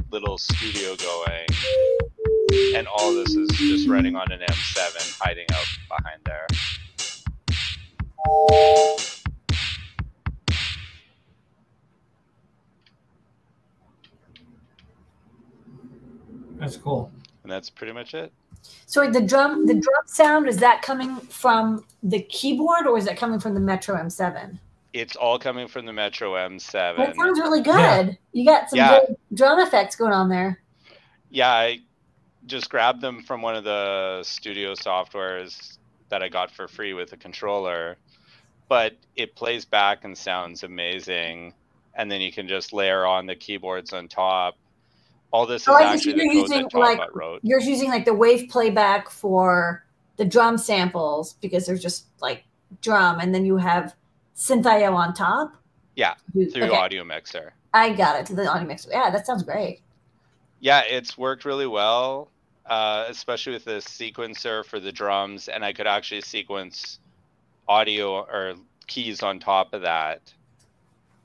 little 0.09 0.39
studio 0.39 0.95
going, 0.95 1.45
and 2.75 2.87
all 2.87 3.13
this 3.13 3.35
is 3.35 3.47
just 3.59 3.87
running 3.87 4.15
on 4.15 4.31
an 4.31 4.39
M7 4.39 5.19
hiding 5.21 5.45
out 5.53 5.67
behind 5.87 6.19
there. 6.25 6.47
That's 16.57 16.77
cool. 16.77 17.11
And 17.43 17.51
that's 17.51 17.69
pretty 17.69 17.93
much 17.93 18.15
it. 18.15 18.33
So 18.87 19.07
the 19.11 19.21
drum, 19.21 19.67
the 19.67 19.75
drum 19.75 20.03
sound 20.07 20.47
is 20.47 20.57
that 20.57 20.81
coming 20.81 21.17
from 21.17 21.85
the 22.01 22.23
keyboard 22.23 22.87
or 22.87 22.97
is 22.97 23.05
that 23.05 23.17
coming 23.17 23.39
from 23.39 23.53
the 23.53 23.59
Metro 23.59 23.95
M7? 23.95 24.57
It's 24.93 25.15
all 25.15 25.39
coming 25.39 25.67
from 25.67 25.85
the 25.85 25.93
Metro 25.93 26.33
M7. 26.33 26.97
That 26.97 27.15
sounds 27.15 27.39
really 27.39 27.61
good. 27.61 27.73
Yeah. 27.73 28.11
You 28.31 28.45
got 28.45 28.69
some 28.69 28.77
Yeah. 28.77 28.99
good 28.99 29.17
drum 29.33 29.59
effects 29.59 29.95
going 29.95 30.13
on 30.13 30.29
there. 30.29 30.61
Yeah, 31.29 31.49
I 31.49 31.79
just 32.45 32.69
grabbed 32.69 33.01
them 33.01 33.23
from 33.23 33.41
one 33.41 33.55
of 33.55 33.63
the 33.63 34.21
studio 34.23 34.73
softwares 34.73 35.77
that 36.09 36.21
I 36.21 36.29
got 36.29 36.51
for 36.51 36.67
free 36.67 36.93
with 36.93 37.11
a 37.13 37.17
controller. 37.17 37.97
But 38.69 38.93
it 39.15 39.35
plays 39.35 39.65
back 39.65 40.03
and 40.03 40.15
sounds 40.17 40.63
amazing. 40.63 41.53
And 41.95 42.11
then 42.11 42.21
you 42.21 42.31
can 42.31 42.47
just 42.47 42.71
layer 42.71 43.05
on 43.05 43.25
the 43.25 43.35
keyboards 43.35 43.93
on 43.93 44.07
top. 44.07 44.55
All 45.31 45.47
this 45.47 45.63
is 45.63 45.67
Oh, 45.69 45.73
I 45.73 45.79
see. 45.79 46.11
actually 46.11 46.23
You're 46.23 46.33
code 46.33 46.51
using, 46.51 46.69
that 46.71 46.79
like, 46.79 47.15
wrote. 47.15 47.39
You're 47.43 47.59
using 47.59 47.89
like 47.89 48.05
the 48.05 48.13
wave 48.13 48.47
playback 48.49 49.09
for 49.09 49.83
the 50.17 50.25
drum 50.25 50.59
samples 50.59 51.33
because 51.33 51.65
they're 51.65 51.75
just 51.75 52.05
like 52.21 52.43
drum, 52.81 53.19
and 53.19 53.33
then 53.33 53.43
you 53.45 53.57
have 53.57 53.95
synth.io 54.35 54.93
on 54.93 55.13
top. 55.13 55.55
Yeah, 55.95 56.15
Through 56.33 56.63
okay, 56.63 56.69
Audio 56.69 57.03
Mixer. 57.03 57.53
I 57.73 57.91
got 57.93 58.19
it 58.19 58.25
to 58.27 58.35
the 58.35 58.47
audio 58.47 58.67
mixer. 58.67 58.89
Yeah, 58.91 59.09
that 59.09 59.25
sounds 59.25 59.43
great. 59.43 59.81
Yeah, 60.59 60.81
it's 60.81 61.17
worked 61.17 61.43
really 61.43 61.67
well, 61.67 62.29
uh, 62.67 63.05
especially 63.09 63.53
with 63.53 63.65
the 63.65 63.81
sequencer 63.81 64.63
for 64.63 64.79
the 64.79 64.91
drums, 64.91 65.47
and 65.47 65.65
I 65.65 65.73
could 65.73 65.87
actually 65.87 66.21
sequence 66.21 66.99
audio 67.67 68.19
or 68.19 68.55
keys 68.87 69.23
on 69.23 69.39
top 69.39 69.73
of 69.73 69.81
that. 69.81 70.33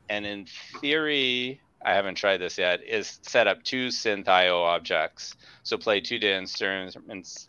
And 0.09 0.25
in 0.25 0.47
theory, 0.81 1.61
I 1.85 1.93
haven't 1.93 2.15
tried 2.15 2.39
this 2.39 2.57
yet, 2.57 2.83
is 2.83 3.19
set 3.23 3.47
up 3.47 3.63
two 3.63 3.89
synth 3.89 4.27
IO 4.27 4.63
objects. 4.63 5.37
So 5.63 5.77
play 5.77 6.01
two 6.01 6.17
instruments 6.17 7.49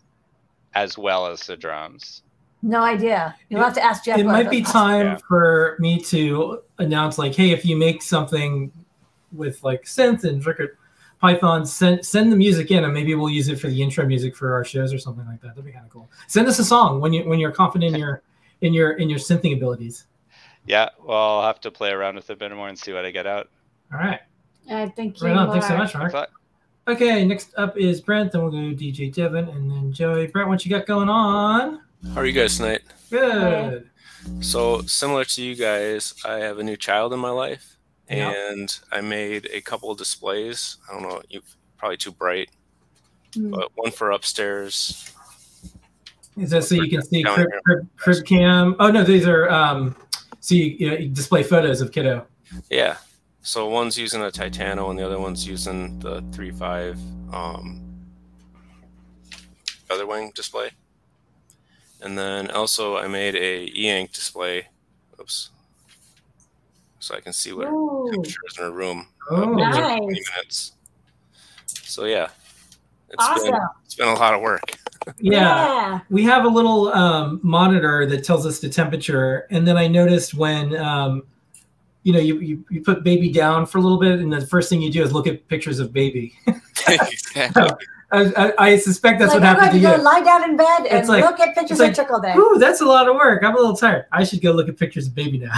as 0.73 0.97
well 0.97 1.27
as 1.27 1.47
the 1.47 1.55
drums. 1.55 2.21
No 2.61 2.81
idea. 2.81 3.35
You'll 3.49 3.63
have 3.63 3.73
to 3.75 3.83
ask 3.83 4.03
Jeff. 4.03 4.19
it 4.19 4.25
might 4.25 4.49
be 4.49 4.61
time 4.61 5.05
Yeah. 5.05 5.17
for 5.27 5.77
me 5.79 5.99
to 6.01 6.61
announce 6.77 7.17
like 7.17 7.33
hey 7.35 7.51
if 7.51 7.65
you 7.65 7.75
make 7.77 8.01
something 8.01 8.71
with 9.31 9.63
like 9.63 9.83
synth 9.83 10.23
and 10.23 10.43
Circuit 10.43 10.71
python 11.21 11.65
send 11.65 12.05
send 12.05 12.31
the 12.31 12.35
music 12.35 12.71
in 12.71 12.83
and 12.85 12.93
maybe 12.93 13.13
we'll 13.15 13.29
use 13.29 13.49
it 13.49 13.59
for 13.59 13.67
the 13.67 13.81
intro 13.81 14.05
music 14.05 14.35
for 14.35 14.53
our 14.53 14.63
shows 14.63 14.93
or 14.93 14.97
something 14.97 15.25
like 15.25 15.41
that 15.41 15.49
that'd 15.49 15.65
be 15.65 15.71
kind 15.71 15.83
of 15.85 15.91
cool 15.91 16.09
send 16.27 16.47
us 16.47 16.59
a 16.59 16.63
song 16.63 17.01
when 17.01 17.11
you 17.11 17.27
when 17.27 17.37
you're 17.39 17.51
confident 17.51 17.93
in 17.93 17.99
your 17.99 18.21
in 18.61 18.73
your 18.73 18.91
in 18.93 19.09
your 19.09 19.19
synthing 19.19 19.53
abilities 19.55 20.05
Yeah, 20.65 20.89
well, 21.03 21.17
I'll 21.39 21.45
have 21.47 21.59
to 21.61 21.71
play 21.71 21.91
around 21.91 22.15
with 22.15 22.29
it 22.29 22.33
a 22.33 22.35
bit 22.37 22.51
more 22.55 22.69
and 22.69 22.77
see 22.79 22.93
what 22.93 23.03
I 23.05 23.11
get 23.11 23.27
out. 23.27 23.49
all 23.93 23.99
right 23.99 24.21
I 24.69 24.87
think 24.87 25.19
you 25.21 25.27
right 25.27 25.35
on 25.37 25.51
thanks 25.51 25.67
so 25.67 25.73
are- 25.75 25.77
much 25.77 25.93
Mark. 25.95 26.29
Okay 26.87 27.25
next 27.25 27.53
up 27.57 27.77
is 27.77 27.99
brent 28.01 28.31
then 28.31 28.41
we'll 28.41 28.51
go 28.51 28.57
dj 28.57 29.13
devin 29.13 29.49
and 29.49 29.69
then 29.69 29.91
joey 29.91 30.27
brent 30.27 30.47
what 30.47 30.65
you 30.65 30.71
got 30.71 30.85
going 30.87 31.09
on 31.09 31.81
How 32.13 32.21
are 32.21 32.25
you 32.25 32.33
guys 32.33 32.57
tonight? 32.57 32.81
good 33.09 33.89
So, 34.41 34.81
similar 34.83 35.25
to 35.25 35.41
you 35.43 35.55
guys, 35.55 36.13
I 36.25 36.35
have 36.39 36.59
a 36.59 36.63
new 36.63 36.77
child 36.77 37.13
in 37.13 37.19
my 37.19 37.29
life, 37.29 37.77
Yeah. 38.09 38.33
and 38.49 38.77
I 38.91 39.01
made 39.01 39.47
a 39.51 39.61
couple 39.61 39.91
of 39.91 39.97
displays. 39.97 40.77
I 40.89 40.93
don't 40.93 41.03
know, 41.03 41.21
you 41.29 41.41
probably 41.77 41.97
too 41.97 42.11
bright, 42.11 42.49
Hmm. 43.33 43.51
but 43.51 43.71
one 43.75 43.91
for 43.91 44.11
upstairs. 44.11 45.11
is 46.37 46.51
that 46.51 46.63
so 46.63 46.75
you 46.75 46.89
can 46.89 47.01
see 47.01 47.21
crib, 47.21 47.47
crib, 47.65 47.87
crib 47.97 48.25
cam 48.25 48.73
oh 48.79 48.89
no 48.89 49.03
these 49.03 49.27
are 49.27 49.49
um 49.49 49.93
so 50.39 50.55
you, 50.55 50.63
you, 50.79 50.89
know, 50.89 50.95
you 50.95 51.09
display 51.09 51.43
photos 51.43 51.81
of 51.81 51.91
kiddo 51.91 52.25
Yeah. 52.69 52.95
So 53.41 53.67
one's 53.67 53.97
using 53.97 54.21
a 54.21 54.31
Titano, 54.31 54.89
and 54.89 54.97
the 54.97 55.05
other 55.05 55.19
one's 55.19 55.45
using 55.47 55.99
the 55.99 56.21
3.5 56.31 56.97
um, 57.33 57.81
feather 59.87 60.05
wing 60.07 60.31
display. 60.35 60.71
And 62.01 62.17
then 62.17 62.49
also, 62.51 62.97
I 62.97 63.07
made 63.07 63.35
a 63.35 63.65
e-ink 63.65 64.13
display. 64.13 64.67
Oops. 65.19 65.49
So 66.99 67.15
I 67.15 67.19
can 67.19 67.33
see 67.33 67.53
what 67.53 67.67
Ooh, 67.67 68.09
temperature 68.11 68.39
is 68.49 68.57
in 68.57 68.63
her 68.63 68.71
room. 68.71 69.07
oh 69.31 69.45
Nice. 69.53 69.99
minutes. 69.99 70.71
So 71.65 72.05
yeah, 72.05 72.29
it's 73.09 73.25
awesome. 73.25 73.51
been 73.51 73.61
it's 73.85 73.95
been 73.95 74.07
a 74.07 74.13
lot 74.13 74.33
of 74.33 74.41
work. 74.41 74.61
yeah 75.19 76.01
we 76.09 76.23
have 76.23 76.43
a 76.43 76.47
little 76.47 76.89
um, 76.89 77.39
monitor 77.41 78.05
that 78.05 78.23
tells 78.23 78.45
us 78.45 78.59
the 78.59 78.69
temperature 78.69 79.47
and 79.49 79.65
then 79.65 79.77
i 79.77 79.87
noticed 79.87 80.33
when 80.33 80.75
um, 80.75 81.23
you 82.03 82.11
know 82.11 82.19
you, 82.19 82.37
you, 82.39 82.65
you 82.69 82.81
put 82.81 83.03
baby 83.03 83.31
down 83.31 83.65
for 83.65 83.77
a 83.77 83.81
little 83.81 83.97
bit 83.97 84.19
and 84.19 84.31
the 84.31 84.45
first 84.45 84.69
thing 84.69 84.81
you 84.81 84.91
do 84.91 85.01
is 85.01 85.13
look 85.13 85.25
at 85.25 85.47
pictures 85.47 85.79
of 85.79 85.93
baby 85.93 86.33
exactly. 86.87 87.69
I, 88.11 88.21
I, 88.35 88.53
I 88.69 88.77
suspect 88.77 89.19
that's 89.19 89.33
like, 89.33 89.41
what 89.41 89.49
I'm 89.49 89.55
happened 89.57 89.73
to 89.73 89.79
going 89.81 89.91
you 89.91 89.97
to 89.97 90.03
go 90.03 90.03
lie 90.03 90.21
down 90.21 90.49
in 90.49 90.57
bed 90.57 90.85
and 90.87 90.99
It's 90.99 91.09
like- 91.09 91.23
look 91.23 91.39
at 91.39 91.53
pictures 91.55 91.79
like, 91.79 91.97
of 91.97 92.07
all 92.11 92.19
Day. 92.21 92.33
Ooh, 92.35 92.57
that's 92.59 92.81
a 92.81 92.85
lot 92.85 93.07
of 93.07 93.15
work 93.15 93.43
i'm 93.43 93.53
a 93.55 93.57
little 93.59 93.75
tired 93.75 94.05
i 94.11 94.23
should 94.23 94.41
go 94.41 94.51
look 94.51 94.67
at 94.67 94.77
pictures 94.77 95.07
of 95.07 95.13
baby 95.15 95.37
now 95.37 95.51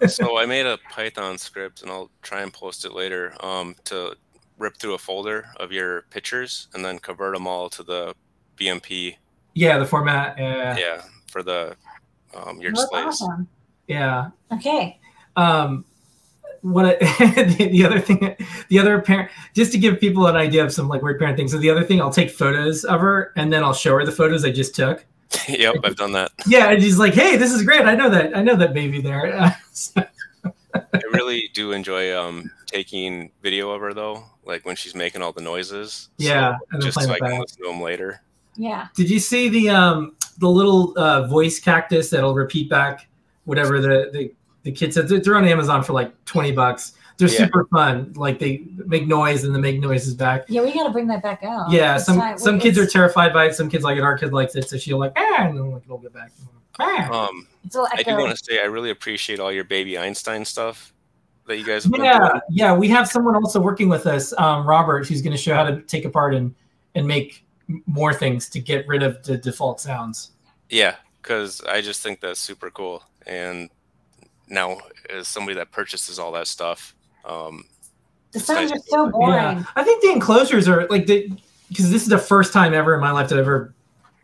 so 0.06 0.38
I 0.38 0.46
made 0.46 0.64
a 0.64 0.78
Python 0.92 1.38
script, 1.38 1.82
and 1.82 1.90
I'll 1.90 2.08
try 2.22 2.42
and 2.42 2.52
post 2.52 2.84
it 2.84 2.92
later. 2.92 3.34
Um, 3.44 3.74
to 3.86 4.14
rip 4.56 4.76
through 4.76 4.94
a 4.94 4.98
folder 4.98 5.46
of 5.56 5.72
your 5.72 6.02
pictures 6.10 6.68
and 6.72 6.84
then 6.84 7.00
convert 7.00 7.34
them 7.34 7.48
all 7.48 7.68
to 7.70 7.82
the 7.82 8.14
BMP. 8.56 9.16
yeah 9.54 9.76
the 9.76 9.84
format 9.84 10.36
yeah 10.38 10.76
Yeah, 10.78 11.02
for 11.32 11.42
the 11.42 11.74
um, 12.32 12.60
your 12.60 12.70
That's 12.70 12.82
displays. 12.82 13.06
awesome. 13.06 13.48
yeah 13.88 14.28
Okay. 14.52 15.00
um 15.34 15.84
what 16.62 16.84
I, 16.84 16.94
the, 17.58 17.68
the 17.70 17.84
other 17.84 18.00
thing 18.00 18.36
the 18.68 18.78
other 18.78 19.00
parent 19.00 19.30
just 19.54 19.72
to 19.72 19.78
give 19.78 20.00
people 20.00 20.26
an 20.26 20.36
idea 20.36 20.64
of 20.64 20.72
some 20.72 20.88
like 20.88 21.02
weird 21.02 21.18
parent 21.18 21.36
things 21.36 21.52
so 21.52 21.58
the 21.58 21.70
other 21.70 21.84
thing 21.84 22.00
i'll 22.00 22.12
take 22.12 22.30
photos 22.30 22.84
of 22.84 23.00
her 23.00 23.32
and 23.36 23.52
then 23.52 23.62
i'll 23.62 23.74
show 23.74 23.94
her 23.96 24.04
the 24.04 24.12
photos 24.12 24.44
i 24.44 24.50
just 24.50 24.74
took 24.74 25.04
yep, 25.48 25.74
I've 25.84 25.96
done 25.96 26.12
that. 26.12 26.32
yeah 26.46 26.70
and 26.70 26.82
she's 26.82 26.98
like 26.98 27.14
hey 27.14 27.36
this 27.36 27.52
is 27.52 27.62
great 27.62 27.82
i 27.82 27.94
know 27.94 28.08
that 28.08 28.36
i 28.36 28.42
know 28.42 28.56
that 28.56 28.72
baby 28.72 29.00
there 29.00 29.56
I 30.74 31.00
really 31.12 31.50
do 31.54 31.72
enjoy 31.72 32.16
um, 32.16 32.50
taking 32.66 33.30
video 33.42 33.70
of 33.70 33.80
her 33.80 33.94
though, 33.94 34.24
like 34.44 34.64
when 34.64 34.76
she's 34.76 34.94
making 34.94 35.22
all 35.22 35.32
the 35.32 35.40
noises. 35.40 36.10
Yeah, 36.18 36.56
and 36.70 36.80
then 36.80 36.80
just 36.82 36.96
playing 36.96 37.08
so 37.08 37.14
I 37.14 37.18
can 37.18 37.28
back. 37.28 37.40
listen 37.40 37.62
to 37.62 37.68
them 37.68 37.80
later. 37.80 38.22
Yeah. 38.56 38.88
did 38.96 39.08
you 39.08 39.20
see 39.20 39.48
the 39.48 39.70
um 39.70 40.16
the 40.38 40.50
little 40.50 40.92
uh 40.98 41.28
voice 41.28 41.60
cactus 41.60 42.10
that'll 42.10 42.34
repeat 42.34 42.68
back 42.68 43.06
whatever 43.44 43.80
the 43.80 44.10
the, 44.12 44.32
the 44.68 44.72
kid 44.72 44.92
said 44.92 45.08
they're 45.08 45.36
on 45.36 45.46
amazon 45.46 45.82
for 45.82 45.94
like 45.94 46.12
20 46.26 46.52
bucks 46.52 46.92
they're 47.16 47.28
Yeah. 47.28 47.38
super 47.46 47.64
fun 47.72 48.12
like 48.16 48.38
they 48.38 48.64
make 48.86 49.06
noise 49.08 49.44
and 49.44 49.54
then 49.54 49.62
make 49.62 49.80
noises 49.80 50.14
back 50.14 50.44
Yeah, 50.48 50.62
we 50.62 50.72
got 50.74 50.84
to 50.84 50.90
bring 50.90 51.06
that 51.08 51.22
back 51.22 51.42
out. 51.42 51.70
yeah 51.70 51.96
It's 51.96 52.04
some 52.04 52.18
time- 52.18 52.38
some 52.38 52.60
kids 52.60 52.76
are 52.78 52.86
terrified 52.86 53.32
by 53.32 53.46
it 53.46 53.54
some 53.54 53.68
kids 53.70 53.82
like 53.82 53.96
it 53.96 54.02
our 54.02 54.16
kid 54.18 54.32
likes 54.32 54.54
it 54.56 54.68
so 54.68 54.76
she'll 54.76 54.98
like 54.98 55.12
ah 55.16 55.46
and 55.46 55.56
then 55.56 55.70
like 55.72 55.82
it'll 55.84 55.98
get 55.98 56.12
back 56.12 56.30
ah. 56.80 57.28
Um, 57.28 57.46
It's 57.64 57.74
I 57.76 58.02
do 58.02 58.16
want 58.16 58.36
to 58.36 58.44
say 58.44 58.60
I 58.60 58.66
really 58.66 58.90
appreciate 58.90 59.40
all 59.40 59.50
your 59.50 59.64
baby 59.64 59.96
Einstein 59.98 60.44
stuff 60.44 60.92
that 61.46 61.56
you 61.58 61.64
guys 61.64 61.84
have 61.84 61.92
Yeah, 61.98 62.40
yeah. 62.50 62.76
We 62.76 62.88
have 62.88 63.08
someone 63.08 63.34
also 63.34 63.58
working 63.58 63.88
with 63.88 64.06
us, 64.06 64.34
um, 64.38 64.68
Robert, 64.68 65.08
who's 65.08 65.22
going 65.22 65.34
to 65.34 65.42
show 65.42 65.54
how 65.54 65.64
to 65.64 65.80
take 65.82 66.04
apart 66.04 66.34
and 66.34 66.54
and 66.94 67.06
make 67.06 67.44
more 67.86 68.12
things 68.14 68.48
to 68.50 68.60
get 68.60 68.86
rid 68.86 69.02
of 69.02 69.22
the 69.22 69.36
default 69.38 69.80
sounds. 69.80 70.32
Yeah, 70.68 70.96
because 71.22 71.62
I 71.62 71.80
just 71.80 72.02
think 72.02 72.20
that's 72.20 72.38
super 72.38 72.70
cool. 72.70 73.02
And 73.26 73.70
now, 74.48 74.78
as 75.10 75.28
somebody 75.28 75.56
that 75.56 75.70
purchases 75.70 76.18
all 76.18 76.32
that 76.32 76.46
stuff, 76.46 76.94
um, 77.24 77.64
the 78.32 78.40
sounds 78.40 78.70
nice 78.70 78.80
are 78.80 78.84
so 78.88 79.10
boring. 79.10 79.34
Yeah, 79.34 79.64
I 79.76 79.82
think 79.82 80.02
the 80.02 80.12
enclosures 80.12 80.68
are 80.68 80.86
like 80.88 81.06
the 81.06 81.30
because 81.68 81.90
this 81.90 82.02
is 82.02 82.08
the 82.08 82.18
first 82.18 82.52
time 82.52 82.74
ever 82.74 82.94
in 82.94 83.00
my 83.00 83.10
life 83.10 83.28
that 83.28 83.36
I've 83.36 83.44
ever 83.44 83.74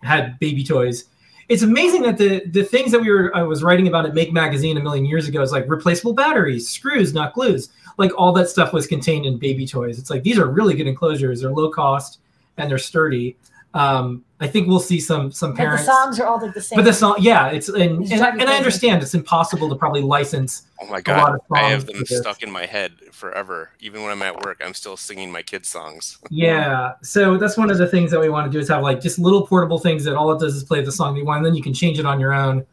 had 0.02 0.38
baby 0.38 0.64
toys. 0.64 1.04
It's 1.48 1.62
amazing 1.62 2.02
that 2.02 2.18
the 2.18 2.44
the 2.46 2.64
things 2.64 2.92
that 2.92 3.00
we 3.00 3.10
were 3.10 3.34
I 3.34 3.42
was 3.42 3.62
writing 3.62 3.88
about 3.88 4.06
at 4.06 4.14
Make 4.14 4.32
Magazine 4.32 4.76
a 4.76 4.82
million 4.82 5.04
years 5.04 5.28
ago 5.28 5.42
is 5.42 5.52
like 5.52 5.68
replaceable 5.68 6.14
batteries, 6.14 6.68
screws, 6.68 7.14
not 7.14 7.34
glues. 7.34 7.70
Like 7.96 8.10
all 8.18 8.32
that 8.32 8.48
stuff 8.48 8.72
was 8.72 8.86
contained 8.86 9.24
in 9.26 9.38
baby 9.38 9.66
toys. 9.66 9.98
It's 9.98 10.10
like 10.10 10.22
these 10.22 10.38
are 10.38 10.46
really 10.46 10.74
good 10.74 10.86
enclosures. 10.86 11.40
They're 11.40 11.52
low 11.52 11.70
cost 11.70 12.18
and 12.56 12.70
they're 12.70 12.78
sturdy. 12.78 13.36
Um, 13.74 14.24
I 14.40 14.46
think 14.46 14.68
we'll 14.68 14.78
see 14.78 15.00
some 15.00 15.32
some 15.32 15.50
But 15.50 15.56
the 15.56 15.62
parents. 15.64 15.84
songs 15.86 16.20
are 16.20 16.26
all 16.26 16.40
like 16.40 16.54
the 16.54 16.60
same. 16.60 16.76
But 16.76 16.84
the 16.84 16.92
song, 16.92 17.16
yeah, 17.18 17.48
it's 17.48 17.68
and 17.68 18.02
It's 18.02 18.10
and, 18.12 18.20
driving 18.20 18.40
and 18.42 18.48
I 18.50 18.56
understand 18.56 19.02
it's 19.02 19.14
impossible 19.14 19.68
to 19.68 19.74
probably 19.74 20.00
license. 20.00 20.62
oh 20.80 20.86
my 20.86 20.92
lot 20.96 21.04
god, 21.04 21.34
of 21.34 21.40
I 21.52 21.70
have 21.70 21.86
them 21.86 22.04
stuck 22.06 22.42
in 22.44 22.50
my 22.52 22.66
head 22.66 22.92
forever. 23.10 23.70
Even 23.80 24.02
when 24.02 24.12
I'm 24.12 24.22
at 24.22 24.44
work, 24.44 24.62
I'm 24.64 24.74
still 24.74 24.96
singing 24.96 25.32
my 25.32 25.42
kids' 25.42 25.68
songs. 25.68 26.18
Yeah, 26.30 26.92
so 27.02 27.36
that's 27.36 27.56
one 27.56 27.68
of 27.70 27.78
the 27.78 27.88
things 27.88 28.10
that 28.12 28.20
we 28.20 28.28
want 28.28 28.46
to 28.50 28.56
do 28.56 28.60
is 28.60 28.68
have 28.68 28.82
like 28.82 29.00
just 29.00 29.18
little 29.18 29.44
portable 29.46 29.78
things 29.78 30.04
that 30.04 30.14
all 30.14 30.30
it 30.32 30.38
does 30.38 30.54
is 30.54 30.62
play 30.62 30.82
the 30.84 30.92
song 30.92 31.16
you 31.16 31.24
want, 31.24 31.38
and 31.38 31.46
then 31.46 31.54
you 31.56 31.62
can 31.62 31.74
change 31.74 31.98
it 31.98 32.06
on 32.06 32.20
your 32.20 32.32
own 32.32 32.64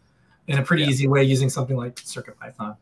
in 0.47 0.59
a 0.59 0.63
pretty 0.63 0.83
Yeah. 0.83 0.89
easy 0.89 1.07
way 1.07 1.23
using 1.23 1.49
something 1.49 1.77
like 1.77 1.97
Circuit 1.99 2.37
Python. 2.39 2.75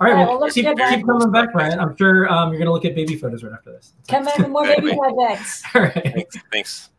All 0.00 0.06
right, 0.06 0.10
All 0.12 0.16
right, 0.18 0.24
well, 0.26 0.28
well, 0.34 0.40
let's 0.42 0.54
keep, 0.54 0.64
get 0.64 0.76
back- 0.76 0.96
keep 0.96 1.06
coming 1.06 1.30
back, 1.32 1.52
Brian. 1.52 1.78
I'm 1.80 1.96
sure 1.96 2.28
um, 2.30 2.50
you're 2.50 2.58
gonna 2.58 2.72
look 2.72 2.84
at 2.84 2.94
baby 2.94 3.16
photos 3.16 3.42
right 3.42 3.52
after 3.52 3.72
this. 3.72 3.94
Come 4.08 4.24
back 4.24 4.38
with 4.38 4.48
more 4.48 4.64
baby 4.64 4.94
projects. 4.96 5.62
All 5.74 5.82
right, 5.82 5.92
Thanks. 6.14 6.36
Thanks. 6.52 6.90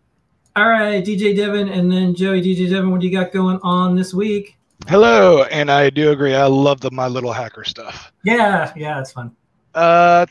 All 0.56 0.70
right, 0.70 1.04
DJ 1.04 1.36
Devin, 1.36 1.68
and 1.70 1.92
then 1.92 2.16
Joey. 2.16 2.42
DJ 2.42 2.70
Devin, 2.70 2.90
what 2.92 3.02
do 3.02 3.08
you 3.08 3.18
got 3.18 3.32
going 3.34 3.60
on 3.62 3.96
this 3.96 4.14
week? 4.14 4.56
Hello, 4.88 5.44
and 5.44 5.70
I 5.70 5.90
do 5.90 6.12
agree. 6.12 6.34
I 6.36 6.46
love 6.46 6.80
the 6.82 6.92
My 6.92 7.08
Little 7.08 7.34
Hacker 7.34 7.64
stuff. 7.64 8.12
Yeah, 8.24 8.72
yeah, 8.76 9.00
it's 9.02 9.12
fun. 9.12 9.36
Uh, 9.74 10.26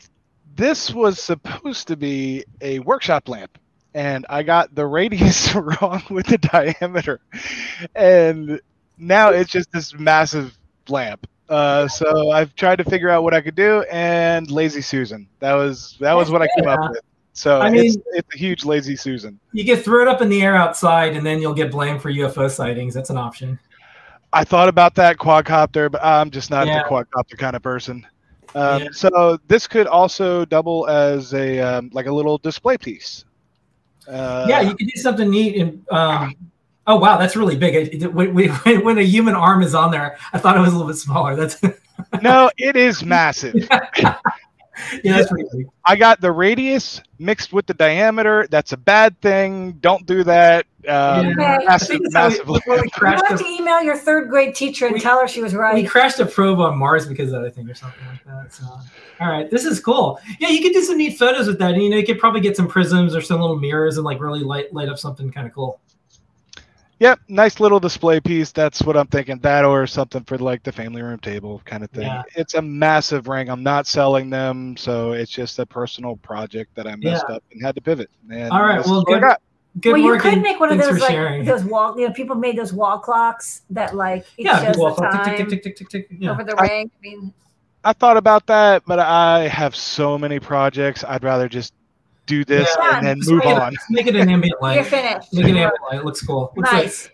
this 0.55 0.91
was 0.91 1.19
supposed 1.19 1.87
to 1.89 1.95
be 1.95 2.43
a 2.61 2.79
workshop 2.79 3.27
lamp, 3.29 3.57
and 3.93 4.25
I 4.29 4.41
got 4.43 4.73
the 4.73 4.85
radius 4.85 5.53
wrong 5.81 6.01
with 6.09 6.25
the 6.27 6.37
diameter, 6.37 7.19
and 7.95 8.59
now 8.97 9.29
it's 9.29 9.51
just 9.51 9.71
this 9.71 9.93
massive 9.93 10.57
lamp. 10.89 11.27
Uh, 11.49 11.87
so 11.87 12.31
I've 12.31 12.55
tried 12.55 12.77
to 12.77 12.83
figure 12.83 13.09
out 13.09 13.21
what 13.23 13.35
I 13.35 13.41
could 13.41 13.55
do, 13.55 13.83
and 13.91 14.49
lazy 14.49 14.81
Susan. 14.81 15.27
That 15.39 15.53
was 15.53 15.97
that 15.99 16.13
was 16.13 16.31
what 16.31 16.41
I 16.41 16.47
came 16.55 16.65
Yeah. 16.65 16.73
up 16.73 16.91
with. 16.91 17.01
So 17.37 17.59
I 17.59 17.69
mean- 17.69 18.01
it's 18.13 18.33
a 18.33 18.37
huge 18.37 18.63
lazy 18.65 18.95
Susan. 18.95 19.37
You 19.51 19.63
get 19.65 19.83
throw 19.83 20.01
it 20.01 20.07
up 20.07 20.21
in 20.21 20.29
the 20.29 20.41
air 20.41 20.55
outside, 20.55 21.15
and 21.17 21.25
then 21.25 21.41
you'll 21.41 21.53
get 21.53 21.69
blamed 21.69 22.01
for 22.01 22.09
UFO 22.09 22.49
sightings. 22.49 22.93
That's 22.93 23.09
an 23.09 23.17
option. 23.17 23.59
I 24.33 24.43
thought 24.45 24.69
about 24.69 24.95
that 24.95 25.17
quadcopter, 25.17 25.91
but 25.91 26.03
I'm 26.03 26.29
just 26.31 26.49
not 26.49 26.65
Yeah. 26.65 26.83
the 26.83 26.89
quadcopter 26.89 27.37
kind 27.37 27.55
of 27.55 27.61
person. 27.61 28.07
Um, 28.55 28.83
Yeah. 28.83 28.87
So 28.93 29.37
this 29.49 29.67
could 29.67 29.85
also 29.85 30.45
double 30.45 30.87
as 30.87 31.33
a 31.33 31.59
um, 31.59 31.89
like 31.93 32.05
a 32.07 32.11
little 32.13 32.37
display 32.37 32.77
piece. 32.77 33.25
Uh, 34.09 34.45
yeah, 34.47 34.61
you 34.61 34.75
could 34.75 34.87
do 34.87 35.01
something 35.01 35.29
neat. 35.29 35.57
And 35.61 35.85
um, 35.91 36.35
oh 36.87 36.95
wow, 36.97 37.17
that's 37.17 37.35
really 37.35 37.57
big. 37.57 37.75
It, 37.75 38.01
it- 38.03 38.13
when, 38.13 38.33
when 38.83 38.97
a 38.97 39.03
human 39.03 39.35
arm 39.35 39.61
is 39.61 39.75
on 39.75 39.91
there, 39.91 40.17
I 40.31 40.37
thought 40.39 40.55
it 40.55 40.61
was 40.61 40.69
a 40.69 40.77
little 40.77 40.87
bit 40.87 40.97
smaller. 40.97 41.35
That's 41.35 41.61
no, 42.21 42.49
it 42.57 42.77
is 42.77 43.03
massive. 43.03 43.55
yeah, 45.03 45.17
that's 45.17 45.29
pretty 45.29 45.47
big. 45.53 45.67
I 45.85 45.95
got 45.95 46.21
the 46.21 46.31
radius 46.31 47.01
mixed 47.19 47.53
with 47.53 47.65
the 47.65 47.73
diameter. 47.73 48.47
That's 48.49 48.71
a 48.73 48.77
bad 48.77 49.19
thing. 49.21 49.73
Don't 49.73 50.05
do 50.05 50.23
that. 50.23 50.65
Um, 50.87 51.27
Yeah. 51.39 51.57
I 51.61 51.65
Massive, 51.65 51.87
think 51.87 52.11
that's 52.11 52.13
we- 52.13 52.37
massive. 52.39 52.47
we 52.47 52.53
You 52.75 53.07
have 53.07 53.31
a, 53.31 53.37
to 53.43 53.45
email 53.45 53.81
your 53.81 53.97
third 53.97 54.29
grade 54.29 54.53
teacher 54.55 54.85
and 54.85 54.93
We- 54.93 54.99
tell 54.99 55.19
her 55.19 55.27
she 55.27 55.41
was 55.41 55.55
right. 55.55 55.73
we 55.75 55.83
crashed 55.83 56.19
a 56.19 56.25
probe 56.25 56.59
on 56.59 56.77
Mars 56.77 57.07
because 57.07 57.31
of 57.33 57.41
that, 57.41 57.47
I 57.47 57.49
think, 57.49 57.69
or 57.69 57.73
something 57.73 58.05
like 58.07 58.23
that. 58.25 58.53
So, 58.53 58.65
all 59.19 59.29
right, 59.31 59.49
this 59.49 59.65
is 59.65 59.79
cool. 59.79 60.19
Yeah, 60.39 60.49
you 60.49 60.61
could 60.61 60.73
do 60.73 60.81
some 60.83 60.97
neat 60.97 61.17
photos 61.17 61.47
with 61.47 61.57
that. 61.59 61.73
And, 61.73 61.81
you 61.83 61.89
know, 61.89 61.97
you 61.97 62.05
could 62.05 62.19
probably 62.19 62.41
get 62.41 62.55
some 62.55 62.67
prisms 62.67 63.15
or 63.15 63.21
some 63.21 63.39
little 63.41 63.57
mirrors 63.57 63.97
and 63.97 64.05
like 64.05 64.19
really 64.19 64.41
light 64.41 64.73
light 64.73 64.89
up 64.89 64.99
something 64.99 65.31
kind 65.31 65.47
of 65.47 65.53
cool. 65.53 65.79
Yep, 66.99 67.19
nice 67.27 67.59
little 67.59 67.79
display 67.79 68.21
piece. 68.21 68.51
That's 68.53 68.81
what 68.81 68.95
I'm 68.95 69.07
thinking. 69.07 69.37
That 69.39 69.65
or 69.65 69.85
something 69.85 70.23
for 70.23 70.37
like 70.37 70.63
the 70.63 70.71
family 70.71 71.01
room 71.01 71.19
table 71.19 71.61
kind 71.65 71.83
of 71.83 71.89
thing. 71.91 72.03
Yeah. 72.03 72.23
It's 72.35 72.53
a 72.53 72.61
massive 72.61 73.27
ring. 73.27 73.49
I'm 73.49 73.63
not 73.63 73.85
selling 73.85 74.29
them, 74.29 74.77
so 74.77 75.11
it's 75.11 75.31
just 75.31 75.59
a 75.59 75.65
personal 75.65 76.15
project 76.17 76.73
that 76.75 76.87
I 76.87 76.95
messed 76.95 77.25
up 77.25 77.43
and 77.51 77.61
had 77.61 77.75
to 77.75 77.81
pivot. 77.81 78.09
And 78.31 78.49
All 78.49 78.61
right, 78.61 78.85
well, 78.85 78.99
is 78.99 79.05
what 79.05 79.17
I 79.17 79.19
good- 79.19 79.37
Good 79.81 79.91
well, 79.91 80.01
you 80.01 80.19
could 80.19 80.41
make 80.41 80.57
one 80.61 80.71
of 80.71 80.77
those 80.77 81.01
like 81.01 81.11
sharing. 81.11 81.43
those 81.43 81.65
wall. 81.65 81.99
You 81.99 82.07
know, 82.07 82.13
people 82.13 82.37
made 82.37 82.57
those 82.57 82.71
wall 82.71 82.97
clocks 82.97 83.63
that 83.71 83.93
like 83.93 84.21
it 84.37 84.45
yeah, 84.45 84.63
shows 84.71 84.77
the 84.77 84.89
tick, 84.91 84.97
time 85.11 85.25
tick, 85.25 85.49
tick, 85.49 85.49
tick, 85.49 85.63
tick, 85.63 85.89
tick, 85.89 86.09
tick. 86.09 86.17
Yeah. 86.17 86.31
over 86.31 86.45
the 86.45 86.55
I- 86.57 86.63
ring. 86.65 86.91
I 86.95 87.01
mean, 87.01 87.33
I 87.83 87.91
thought 87.91 88.15
about 88.15 88.47
that, 88.47 88.83
but 88.87 88.99
I 88.99 89.49
have 89.49 89.75
so 89.75 90.17
many 90.17 90.39
projects. 90.39 91.03
I'd 91.03 91.25
rather 91.25 91.49
just 91.49 91.73
do 92.25 92.43
this 92.45 92.67
Yeah. 92.79 92.97
and 92.97 93.05
then 93.07 93.17
Just 93.17 93.29
move 93.31 93.39
make 93.43 93.49
it- 93.55 93.61
on. 93.61 93.73
just 93.73 93.85
make 93.89 94.07
it 94.07 94.15
an 94.15 94.29
ambient 94.29 94.61
light. 94.61 94.75
you're 94.75 94.83
finished. 94.83 95.33
Make 95.33 95.45
it 95.45 95.51
an 95.51 95.57
ambient 95.57 95.73
light. 95.91 95.99
It 95.99 96.05
looks 96.05 96.21
cool. 96.21 96.53
Looks 96.55 96.71
like- 96.71 96.83
Nice. 96.83 97.09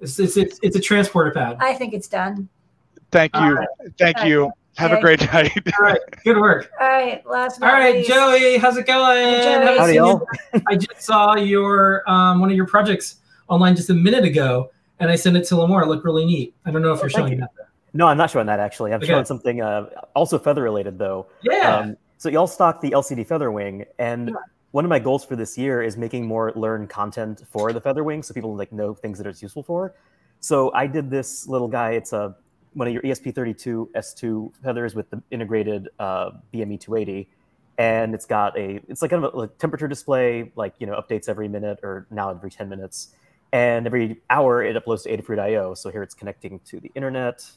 it's, 0.00 0.18
it's, 0.18 0.36
it's, 0.36 0.58
it's 0.62 0.76
a 0.76 0.80
transporter 0.80 1.30
pad. 1.30 1.56
I 1.60 1.74
think 1.74 1.94
it's 1.94 2.08
done. 2.08 2.48
Thank 3.10 3.34
you. 3.36 3.40
right. 3.54 3.68
Thank 3.98 4.24
you. 4.24 4.50
Have 4.76 4.92
a 4.92 5.00
great 5.00 5.20
night. 5.32 5.50
All 5.78 5.84
right, 5.84 5.98
good 6.24 6.36
work. 6.36 6.70
All 6.80 6.86
right, 6.86 7.26
last. 7.26 7.58
but 7.58 7.66
All 7.66 7.72
not 7.72 7.78
right, 7.80 7.94
least. 7.96 8.08
Joey, 8.08 8.58
how's 8.58 8.76
it 8.76 8.86
going? 8.86 9.16
Hey, 9.16 9.42
Joey. 9.42 9.52
Haven't 9.52 9.78
Howdy, 9.78 9.86
seen 9.92 9.94
y'all. 9.96 10.26
I 10.68 10.76
just 10.76 11.02
saw 11.02 11.34
your 11.36 12.08
um, 12.08 12.38
one 12.40 12.48
of 12.48 12.54
your 12.56 12.66
projects 12.66 13.16
online 13.48 13.74
just 13.74 13.90
a 13.90 13.94
minute 13.94 14.22
ago, 14.24 14.70
and 15.00 15.10
I 15.10 15.16
sent 15.16 15.36
it 15.36 15.44
to 15.48 15.56
Limor. 15.56 15.82
It 15.82 15.88
looked 15.88 16.04
really 16.04 16.24
neat. 16.26 16.54
I 16.64 16.70
don't 16.70 16.82
know 16.82 16.92
if 16.92 17.00
Oh, 17.00 17.02
you're 17.02 17.10
thank 17.10 17.20
showing 17.28 17.32
you. 17.32 17.38
that. 17.40 17.50
No, 17.92 18.06
I'm 18.06 18.18
not 18.18 18.30
showing 18.30 18.46
that 18.46 18.60
actually. 18.60 18.92
I'm 18.92 18.98
Okay. 18.98 19.08
showing 19.08 19.24
something 19.24 19.60
uh, 19.62 19.86
also 20.14 20.38
feather 20.38 20.62
related 20.62 20.96
though. 20.96 21.26
Yeah. 21.42 21.74
Um, 21.76 21.96
so 22.18 22.28
y'all 22.28 22.48
stock 22.48 22.80
the 22.80 22.90
LCD 22.90 23.26
Featherwing, 23.26 23.86
and 23.98 24.36
one 24.72 24.84
of 24.84 24.88
my 24.88 24.98
goals 24.98 25.24
for 25.24 25.36
this 25.36 25.56
year 25.56 25.82
is 25.82 25.96
making 25.96 26.26
more 26.26 26.52
learn 26.56 26.88
content 26.88 27.42
for 27.48 27.72
the 27.72 27.80
Featherwing, 27.80 28.24
so 28.24 28.34
people 28.34 28.56
like 28.56 28.72
know 28.72 28.92
things 28.92 29.18
that 29.18 29.26
it's 29.26 29.40
useful 29.40 29.62
for. 29.62 29.94
So 30.40 30.72
I 30.74 30.88
did 30.88 31.10
this 31.10 31.46
little 31.46 31.68
guy. 31.68 31.92
It's 31.92 32.12
a 32.12 32.36
one 32.74 32.88
of 32.88 32.92
your 32.92 33.02
E 33.04 33.10
ESP32 33.10 33.92
S2 33.92 34.52
feathers 34.62 34.94
with 34.94 35.08
the 35.10 35.22
integrated 35.30 35.88
uh, 36.00 36.30
BME 36.52 36.80
280, 36.80 37.28
and 37.78 38.14
it's 38.14 38.26
got 38.26 38.58
a 38.58 38.80
it's 38.88 39.00
like 39.00 39.12
kind 39.12 39.24
of 39.24 39.32
a, 39.32 39.36
like, 39.36 39.56
temperature 39.58 39.86
display, 39.86 40.50
like 40.56 40.74
you 40.80 40.88
know 40.88 41.00
updates 41.00 41.28
every 41.28 41.46
minute 41.46 41.78
or 41.84 42.08
now 42.10 42.30
every 42.30 42.50
10 42.50 42.68
minutes, 42.68 43.14
and 43.52 43.86
every 43.86 44.20
hour 44.28 44.64
it 44.64 44.76
uploads 44.76 45.04
to 45.04 45.16
Adafruit.io. 45.16 45.74
So 45.74 45.88
here 45.88 46.02
it's 46.02 46.14
connecting 46.14 46.58
to 46.66 46.80
the 46.80 46.90
internet. 46.96 47.48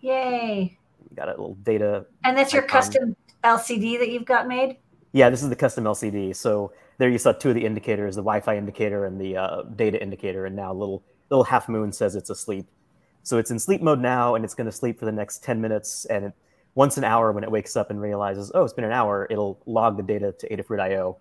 Yay! 0.00 0.78
We 1.10 1.16
got 1.16 1.28
a 1.28 1.32
little 1.32 1.54
data 1.62 2.06
And 2.24 2.36
that's 2.36 2.52
your 2.52 2.62
Icon. 2.64 2.70
custom 2.70 3.16
LCD 3.44 3.98
that 3.98 4.10
you've 4.10 4.24
got 4.24 4.46
made. 4.46 4.76
Yeah, 5.12 5.30
this 5.30 5.42
is 5.42 5.48
the 5.48 5.56
custom 5.56 5.84
LCD. 5.84 6.34
So 6.36 6.72
there 6.98 7.08
you 7.08 7.18
saw 7.18 7.32
two 7.32 7.48
of 7.50 7.54
the 7.54 7.64
indicators, 7.64 8.16
the 8.16 8.22
Wi-Fi 8.22 8.56
indicator 8.56 9.06
and 9.06 9.20
the 9.20 9.36
uh, 9.36 9.62
data 9.62 10.00
indicator, 10.00 10.46
and 10.46 10.54
now 10.54 10.72
little 10.72 11.02
little 11.30 11.44
half 11.44 11.68
moon 11.68 11.92
says 11.92 12.16
it's 12.16 12.30
asleep. 12.30 12.66
So 13.22 13.38
it's 13.38 13.50
in 13.50 13.58
sleep 13.58 13.82
mode 13.82 14.00
now, 14.00 14.34
and 14.34 14.44
it's 14.44 14.54
going 14.54 14.66
to 14.66 14.72
sleep 14.72 14.98
for 14.98 15.04
the 15.04 15.12
next 15.12 15.44
10 15.44 15.60
minutes. 15.60 16.04
And 16.06 16.26
it, 16.26 16.32
once 16.74 16.96
an 16.96 17.04
hour, 17.04 17.32
when 17.32 17.44
it 17.44 17.50
wakes 17.50 17.76
up 17.76 17.90
and 17.90 18.00
realizes, 18.00 18.50
oh, 18.54 18.64
it's 18.64 18.72
been 18.72 18.84
an 18.84 18.92
hour, 18.92 19.26
it'll 19.30 19.60
log 19.66 19.96
the 19.96 20.02
data 20.02 20.32
to 20.38 20.48
Adafruit.io. 20.48 21.18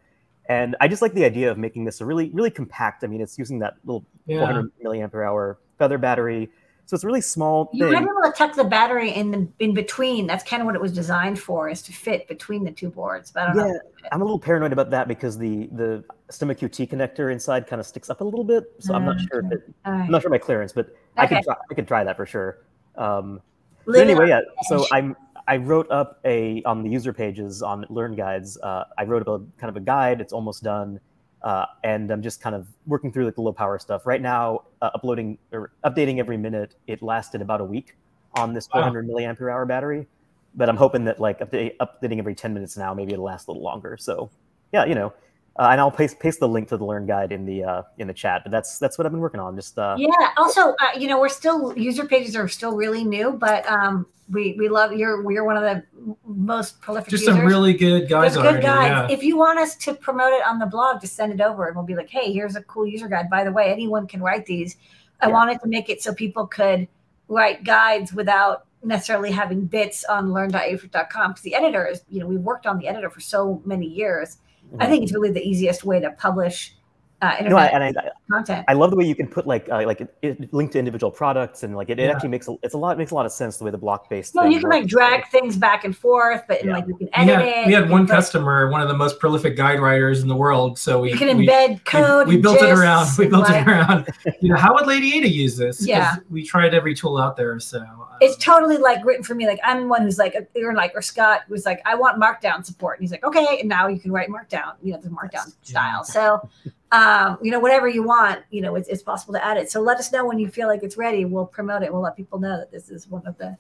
And 0.48 0.76
I 0.82 0.88
just 0.88 1.02
like 1.02 1.14
the 1.14 1.26
idea 1.26 1.52
of 1.52 1.58
making 1.58 1.86
this 1.86 2.02
a 2.02 2.06
really, 2.06 2.30
really 2.32 2.50
compact. 2.50 3.04
I 3.04 3.08
mean, 3.08 3.22
it's 3.22 3.38
using 3.38 3.60
that 3.60 3.76
little 3.86 4.06
Yeah. 4.26 4.40
400 4.40 4.72
milliampere 4.84 5.26
hour 5.28 5.60
feather 5.78 5.98
battery. 5.98 6.50
So 6.90 6.96
it's 6.96 7.04
a 7.04 7.08
really 7.08 7.22
small 7.22 7.70
You 7.72 7.86
thing. 7.86 7.94
might 7.94 8.00
be 8.00 8.08
able 8.10 8.32
to 8.32 8.36
tuck 8.36 8.56
the 8.56 8.64
battery 8.64 9.12
in 9.12 9.30
the 9.30 9.48
in 9.60 9.76
between. 9.76 10.26
That's 10.26 10.44
kind 10.44 10.60
of 10.60 10.66
what 10.66 10.74
it 10.74 10.82
was 10.82 10.92
designed 10.92 11.40
for, 11.40 11.70
is 11.70 11.84
to 11.84 11.94
fit 11.94 12.28
between 12.28 12.64
the 12.64 12.72
two 12.72 12.90
boards. 12.90 13.30
But 13.30 13.44
I 13.44 13.46
don't 13.54 13.58
Yeah, 13.58 13.74
know. 13.74 13.80
I'm 14.12 14.22
a 14.22 14.24
little 14.24 14.40
paranoid 14.40 14.74
about 14.74 14.90
that 14.90 15.08
because 15.08 15.38
the 15.38 15.70
the 15.74 16.04
Stemma 16.32 16.58
QT 16.58 16.90
connector 16.90 17.32
inside 17.32 17.68
kind 17.68 17.80
of 17.80 17.86
sticks 17.86 18.10
up 18.10 18.22
a 18.22 18.24
little 18.24 18.44
bit. 18.44 18.64
So 18.80 18.96
I'm 18.96 19.06
not 19.06 19.18
sure 19.22 19.42
if 19.46 19.52
it, 19.52 19.76
All 19.86 19.94
I'm 19.94 20.10
not 20.10 20.24
sure 20.24 20.32
my 20.32 20.40
clearance, 20.40 20.74
but 20.74 20.88
I 21.16 21.26
Okay. 21.26 21.36
could 21.36 21.44
try, 21.44 21.56
I 21.70 21.74
could 21.76 21.88
try 21.88 22.04
that 22.04 22.18
for 22.18 22.26
sure. 22.26 22.58
Um, 22.96 23.40
but 23.86 23.98
anyway, 24.00 24.30
yeah. 24.30 24.42
So. 24.64 24.88
I'm 24.92 25.16
I 25.48 25.58
wrote 25.58 25.90
up 25.92 26.20
a 26.26 26.64
on 26.64 26.82
the 26.84 26.90
user 26.90 27.14
pages 27.14 27.62
on 27.62 27.86
Learn 27.90 28.16
Guides. 28.16 28.58
Uh, 28.64 28.86
I 28.98 29.04
wrote 29.04 29.22
up 29.22 29.28
a 29.28 29.46
kind 29.60 29.70
of 29.70 29.76
a 29.78 29.80
guide. 29.80 30.22
It's 30.22 30.34
almost 30.34 30.64
done, 30.64 31.00
uh, 31.44 31.66
and 31.84 32.12
I'm 32.12 32.22
just 32.22 32.42
kind 32.42 32.56
of 32.56 32.68
working 32.86 33.12
through 33.12 33.26
like 33.26 33.36
the 33.36 33.42
low 33.42 33.54
power 33.54 33.80
stuff 33.80 34.06
right 34.06 34.22
now. 34.22 34.64
Uh, 34.82 34.90
uploading 34.94 35.38
or 35.52 35.72
updating 35.86 36.20
every 36.20 36.38
minute. 36.38 36.76
It 36.88 37.02
lasted 37.02 37.42
about 37.42 37.62
a 37.62 37.66
week 37.66 37.96
on 38.36 38.54
this 38.54 38.68
Wow. 38.74 38.82
400 38.82 39.08
milliampere 39.08 39.52
hour 39.52 39.66
battery, 39.66 40.08
but 40.56 40.70
I'm 40.70 40.78
hoping 40.78 41.06
that 41.06 41.20
like 41.20 41.40
update, 41.40 41.78
updating 41.78 42.20
every 42.20 42.36
10 42.36 42.54
minutes 42.54 42.78
now, 42.78 42.94
maybe 42.94 43.14
it'll 43.14 43.26
last 43.26 43.48
a 43.48 43.52
little 43.52 43.64
longer. 43.64 43.98
So 43.98 44.30
yeah, 44.72 44.86
you 44.86 44.96
know. 44.96 45.14
Uh, 45.60 45.68
and 45.72 45.82
I'll 45.82 45.92
paste 45.92 46.20
paste 46.20 46.40
the 46.40 46.48
link 46.48 46.70
to 46.70 46.78
the 46.78 46.86
Learn 46.86 47.06
Guide 47.06 47.34
in 47.34 47.46
the 47.46 47.64
uh, 47.66 47.82
in 47.98 48.08
the 48.08 48.14
chat. 48.14 48.44
But 48.46 48.52
that's 48.52 48.80
that's 48.80 48.98
what 48.98 49.06
I've 49.06 49.12
been 49.12 49.20
working 49.20 49.42
on. 49.42 49.58
Just 49.58 49.78
uh, 49.78 49.96
Yeah. 50.00 50.10
Also, 50.38 50.70
uh, 50.70 50.76
you 50.98 51.08
know, 51.10 51.20
we're 51.20 51.28
still 51.28 51.78
user 51.78 52.06
pages 52.06 52.34
are 52.38 52.48
still 52.48 52.76
really 52.78 53.04
new, 53.04 53.34
but 53.34 53.68
um, 53.70 54.06
we 54.32 54.56
we 54.58 54.70
love 54.70 54.94
you're 54.94 55.22
we're 55.22 55.44
one 55.44 55.58
of 55.58 55.64
the 55.64 55.84
most 56.26 56.80
prolific 56.80 57.10
Just 57.10 57.24
users. 57.24 57.36
some 57.40 57.46
really 57.46 57.74
good 57.74 58.08
guys 58.08 58.36
There's 58.36 58.46
good 58.46 58.54
here. 58.54 58.62
guides. 58.62 59.10
Yeah. 59.12 59.16
If 59.18 59.22
you 59.22 59.36
want 59.38 59.60
us 59.60 59.76
to 59.78 59.94
promote 59.94 60.32
it 60.32 60.42
on 60.48 60.60
the 60.60 60.66
blog, 60.66 61.02
just 61.02 61.18
send 61.18 61.34
it 61.34 61.42
over, 61.42 61.68
and 61.68 61.76
we'll 61.76 61.84
be 61.86 61.96
like, 61.96 62.10
"Hey, 62.10 62.32
here's 62.32 62.56
a 62.56 62.64
cool 62.64 62.88
user 62.88 63.10
guide." 63.10 63.30
By 63.30 63.44
the 63.44 63.52
way, 63.52 63.70
anyone 63.70 64.08
can 64.08 64.22
write 64.22 64.46
these. 64.46 64.78
I 65.20 65.28
Yeah. 65.28 65.34
wanted 65.34 65.60
to 65.60 65.68
make 65.68 65.90
it 65.90 66.02
so 66.02 66.14
people 66.14 66.48
could 66.48 66.88
write 67.28 67.66
guides 67.66 68.14
without 68.14 68.66
necessarily 68.82 69.30
having 69.30 69.66
bits 69.66 70.06
on 70.06 70.32
learn.adafruit.com 70.32 71.32
because 71.32 71.42
the 71.44 71.54
editor 71.54 71.86
is, 71.86 72.02
you 72.08 72.22
know, 72.22 72.28
we've 72.28 72.40
worked 72.40 72.66
on 72.66 72.80
the 72.80 72.88
editor 72.88 73.10
for 73.10 73.20
so 73.20 73.62
many 73.66 73.86
years. 73.86 74.38
I 74.78 74.88
think 74.88 75.04
it's 75.04 75.14
really 75.14 75.32
the 75.32 75.42
easiest 75.42 75.84
way 75.84 76.00
to 76.00 76.12
publish 76.12 76.76
uh, 77.22 77.36
no, 77.50 77.58
I, 77.58 77.66
and 77.66 77.84
I, 77.98 78.10
content. 78.32 78.66
I 78.68 78.74
love 78.74 78.92
the 78.92 78.96
way 78.98 79.06
you 79.06 79.16
can 79.16 79.28
put 79.28 79.46
like 79.46 79.68
uh, 79.70 79.84
like 79.86 80.02
it, 80.02 80.16
it, 80.22 80.54
link 80.54 80.72
to 80.72 80.80
individual 80.80 81.12
products 81.12 81.64
and 81.64 81.76
like 81.76 81.90
it, 81.90 82.00
it 82.00 82.04
Yeah. 82.04 82.12
actually 82.12 82.30
makes 82.30 82.48
a, 82.48 82.56
it's 82.64 82.74
a 82.74 82.78
lot 82.78 82.98
makes 82.98 83.12
a 83.12 83.16
lot 83.16 83.26
of 83.26 83.32
sense 83.32 83.58
the 83.58 83.66
way 83.66 83.72
the 83.72 83.78
block 83.78 84.10
based. 84.10 84.36
no, 84.36 84.44
you 84.44 84.60
can 84.60 84.70
like 84.70 84.86
drag 84.88 85.28
things 85.30 85.58
back 85.58 85.84
and 85.84 85.96
forth, 85.98 86.44
but 86.48 86.64
Yeah. 86.64 86.74
like 86.74 86.88
you 86.88 86.96
can 86.96 87.08
We 87.08 87.12
edit 87.32 87.36
had, 87.46 87.48
it. 87.64 87.68
we 87.68 87.74
had 87.74 87.90
one 87.90 88.06
put- 88.08 88.14
customer, 88.16 88.70
one 88.70 88.82
of 88.82 88.88
the 88.88 88.94
most 88.98 89.20
prolific 89.20 89.58
guide 89.58 89.80
writers 89.80 90.22
in 90.22 90.28
the 90.28 90.36
world. 90.36 90.80
So 90.80 91.02
we 91.02 91.12
You 91.12 91.18
can 91.18 91.38
we- 91.38 91.48
embed 91.48 91.84
code. 91.86 92.28
We, 92.28 92.32
we 92.32 92.36
and 92.36 92.44
built 92.44 92.62
it 92.62 92.70
around. 92.72 93.08
We 93.18 93.28
built 93.28 93.44
like- 93.50 93.62
it 93.62 93.68
around. 93.68 94.10
You 94.42 94.54
know, 94.54 94.58
how 94.60 94.74
would 94.76 94.88
Lady 94.88 95.18
Ada 95.18 95.28
use 95.28 95.58
this? 95.58 95.86
Yeah. 95.86 96.16
we 96.30 96.46
tried 96.46 96.74
every 96.74 96.94
tool 96.96 97.18
out 97.18 97.36
there. 97.36 97.60
So 97.60 97.80
um, 97.80 98.06
it's 98.22 98.38
totally 98.38 98.78
like 98.78 99.04
written 99.04 99.24
for 99.24 99.36
me. 99.36 99.46
Like 99.48 99.60
I'm 99.64 99.90
one 99.90 100.04
who's 100.04 100.18
like, 100.18 100.36
or 100.56 100.74
like, 100.74 100.94
or 100.96 101.02
Scott 101.02 101.42
was 101.50 101.66
like, 101.66 101.82
I 101.86 101.96
want 101.96 102.22
Markdown 102.22 102.66
support, 102.66 102.98
and 102.98 103.04
he's 103.04 103.12
like, 103.12 103.24
okay, 103.24 103.58
and 103.60 103.68
now 103.68 103.88
you 103.88 104.00
can 104.00 104.12
write 104.12 104.30
Markdown. 104.30 104.74
You 104.82 104.94
know, 104.94 105.00
the 105.02 105.10
Markdown 105.10 105.34
Yeah. 105.34 105.52
style. 105.64 106.04
So, 106.04 106.50
um, 106.92 107.38
you 107.42 107.52
know, 107.52 107.60
whatever 107.60 107.88
you 107.88 108.04
want, 108.04 108.42
you 108.50 108.62
know, 108.62 108.76
it's, 108.76 108.88
it's 108.90 109.04
possible 109.04 109.34
to 109.34 109.46
add 109.46 109.58
it. 109.58 109.70
So 109.72 109.80
let 109.82 109.98
us 109.98 110.12
know 110.12 110.26
when 110.26 110.40
you 110.40 110.48
feel 110.50 110.68
like 110.68 110.82
it's 110.84 110.98
ready. 110.98 111.26
We'll 111.26 111.46
promote 111.46 111.84
it. 111.84 111.92
We'll 111.94 112.02
let 112.02 112.16
people 112.18 112.40
know 112.40 112.58
that 112.58 112.72
this 112.72 112.90
is 112.90 113.08
one 113.08 113.26
of 113.28 113.38
the 113.38 113.58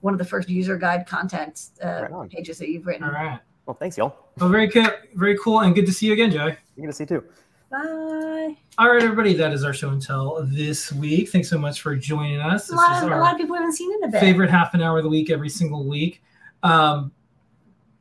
one 0.00 0.14
of 0.14 0.18
the 0.18 0.24
first 0.24 0.48
user 0.48 0.78
guide 0.78 1.06
content 1.06 1.68
uh, 1.84 2.06
Right 2.10 2.30
pages 2.30 2.56
that 2.58 2.70
you've 2.70 2.86
written. 2.86 3.04
all 3.04 3.10
right. 3.12 3.38
Well, 3.66 3.76
thanks, 3.78 3.98
y'all. 3.98 4.16
Well, 4.38 4.48
very 4.48 4.68
cool, 4.70 4.86
very 5.14 5.36
cool, 5.38 5.60
and 5.60 5.74
good 5.74 5.84
to 5.86 5.92
see 5.92 6.06
you 6.06 6.14
again, 6.14 6.30
Joey. 6.30 6.56
You're 6.76 6.86
gonna 6.86 6.92
see 6.94 7.04
you 7.04 7.08
too. 7.08 7.24
Bye. 7.70 8.56
All 8.78 8.90
right, 8.90 9.02
everybody, 9.02 9.34
that 9.34 9.52
is 9.52 9.62
our 9.62 9.74
show 9.74 9.90
and 9.90 10.00
tell 10.02 10.42
this 10.50 10.90
week. 10.92 11.28
Thanks 11.28 11.48
so 11.50 11.58
much 11.58 11.82
for 11.82 11.94
joining 11.94 12.40
us. 12.40 12.68
A 12.68 12.72
This 12.72 12.76
lot, 12.78 12.96
is 12.96 13.02
of, 13.04 13.12
a 13.12 13.16
lot 13.18 13.34
of 13.34 13.38
people 13.38 13.54
haven't 13.54 13.74
seen 13.74 13.92
it 13.92 13.98
in 14.02 14.08
a 14.08 14.12
bit. 14.12 14.20
favorite 14.20 14.50
half 14.50 14.72
an 14.74 14.80
hour 14.82 14.96
of 14.98 15.04
the 15.04 15.10
week 15.10 15.30
every 15.30 15.50
single 15.50 15.84
week. 15.84 16.22
Um, 16.62 17.12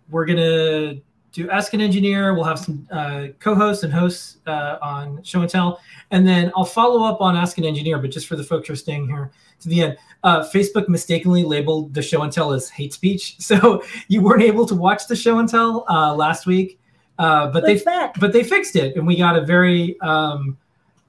we're 0.10 0.26
gonna 0.26 0.96
do 1.32 1.50
Ask 1.50 1.74
an 1.74 1.82
Engineer. 1.82 2.34
We'll 2.34 2.44
have 2.44 2.60
some 2.60 2.88
uh, 2.92 3.28
co-hosts 3.40 3.84
and 3.84 3.94
hosts 3.94 4.38
uh, 4.48 4.78
on 4.82 5.22
Show 5.24 5.42
and 5.42 5.50
Tell, 5.50 5.80
and 6.12 6.28
then 6.28 6.52
I'll 6.56 6.66
follow 6.66 7.04
up 7.04 7.22
on 7.22 7.36
Ask 7.36 7.58
an 7.58 7.66
Engineer. 7.66 8.00
But 8.00 8.12
just 8.12 8.28
for 8.28 8.36
the 8.36 8.44
folks 8.44 8.68
who 8.68 8.74
are 8.74 8.78
staying 8.78 9.08
here 9.08 9.32
to 9.62 9.70
the 9.70 9.82
end, 9.82 9.98
uh, 10.24 10.42
Facebook 10.50 10.90
mistakenly 10.90 11.44
labeled 11.44 11.94
the 11.94 12.02
Show 12.02 12.22
and 12.24 12.32
Tell 12.32 12.52
as 12.52 12.70
hate 12.70 12.94
speech, 12.94 13.36
so 13.40 13.84
you 14.08 14.22
weren't 14.22 14.44
able 14.44 14.66
to 14.66 14.76
watch 14.76 15.08
the 15.08 15.16
Show 15.16 15.40
and 15.40 15.48
Tell 15.48 15.86
uh, 15.90 16.14
last 16.16 16.46
week. 16.46 16.80
Uh, 17.18 17.52
but 17.52 17.66
they 17.66 17.76
that? 17.76 18.18
but 18.20 18.34
they 18.34 18.44
fixed 18.44 18.76
it, 18.76 18.96
and 18.96 19.06
we 19.06 19.16
got 19.16 19.36
a 19.36 19.42
very 19.42 20.00
um, 20.02 20.58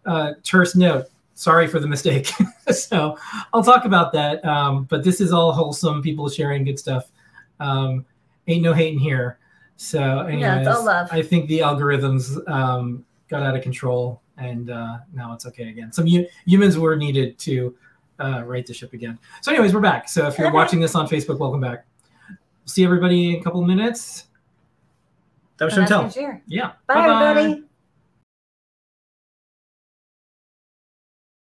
uh, 0.07 0.33
terse 0.43 0.75
note. 0.75 1.07
Sorry 1.35 1.67
for 1.67 1.81
the 1.81 1.87
mistake. 1.87 2.31
so 2.71 3.17
I'll 3.55 3.65
talk 3.65 3.87
about 3.87 4.13
that. 4.13 4.45
Um, 4.45 4.85
but 4.85 5.03
this 5.03 5.23
is 5.23 5.33
all 5.33 5.53
wholesome. 5.53 6.03
People 6.03 6.29
sharing 6.29 6.65
good 6.65 6.79
stuff. 6.79 7.11
Um, 7.61 8.05
ain't 8.47 8.63
no 8.63 8.75
hating 8.75 8.99
here. 8.99 9.39
So, 9.83 10.21
anyways, 10.21 10.43
Yeah, 10.43 10.59
it's 10.59 10.69
all 10.69 10.85
love. 10.85 11.09
I 11.11 11.23
think 11.23 11.49
the 11.49 11.61
algorithms 11.61 12.37
um, 12.51 13.03
got 13.31 13.43
out 13.43 13.57
of 13.57 13.63
control, 13.63 14.21
and 14.37 14.69
uh, 14.69 14.99
now 15.15 15.33
it's 15.33 15.47
okay 15.47 15.71
again. 15.71 15.91
Some 15.91 16.07
hu- 16.07 16.27
humans 16.45 16.77
were 16.77 16.97
needed 16.97 17.39
to 17.39 17.75
uh, 18.19 18.43
right 18.45 18.67
the 18.67 18.75
ship 18.75 18.93
again. 18.93 19.19
So, 19.41 19.51
anyways, 19.51 19.73
we're 19.73 19.81
back. 19.81 20.07
So, 20.11 20.27
if 20.27 20.37
you're 20.39 20.53
watching 20.53 20.81
this 20.81 20.95
on 20.95 21.09
Facebook, 21.09 21.39
welcome 21.39 21.63
back. 21.63 21.87
See 22.67 22.85
everybody 22.85 23.37
in 23.37 23.41
a 23.41 23.43
couple 23.43 23.63
minutes. 23.63 24.27
That 25.57 25.65
was 25.65 25.73
show 25.73 25.81
and 25.81 25.85
Ask 25.85 25.93
an 25.93 25.97
tell. 25.97 26.05
Engineer. 26.05 26.43
Yeah. 26.47 26.73
Bye, 26.87 26.95
Bye-bye. 26.95 27.31
everybody. 27.31 27.65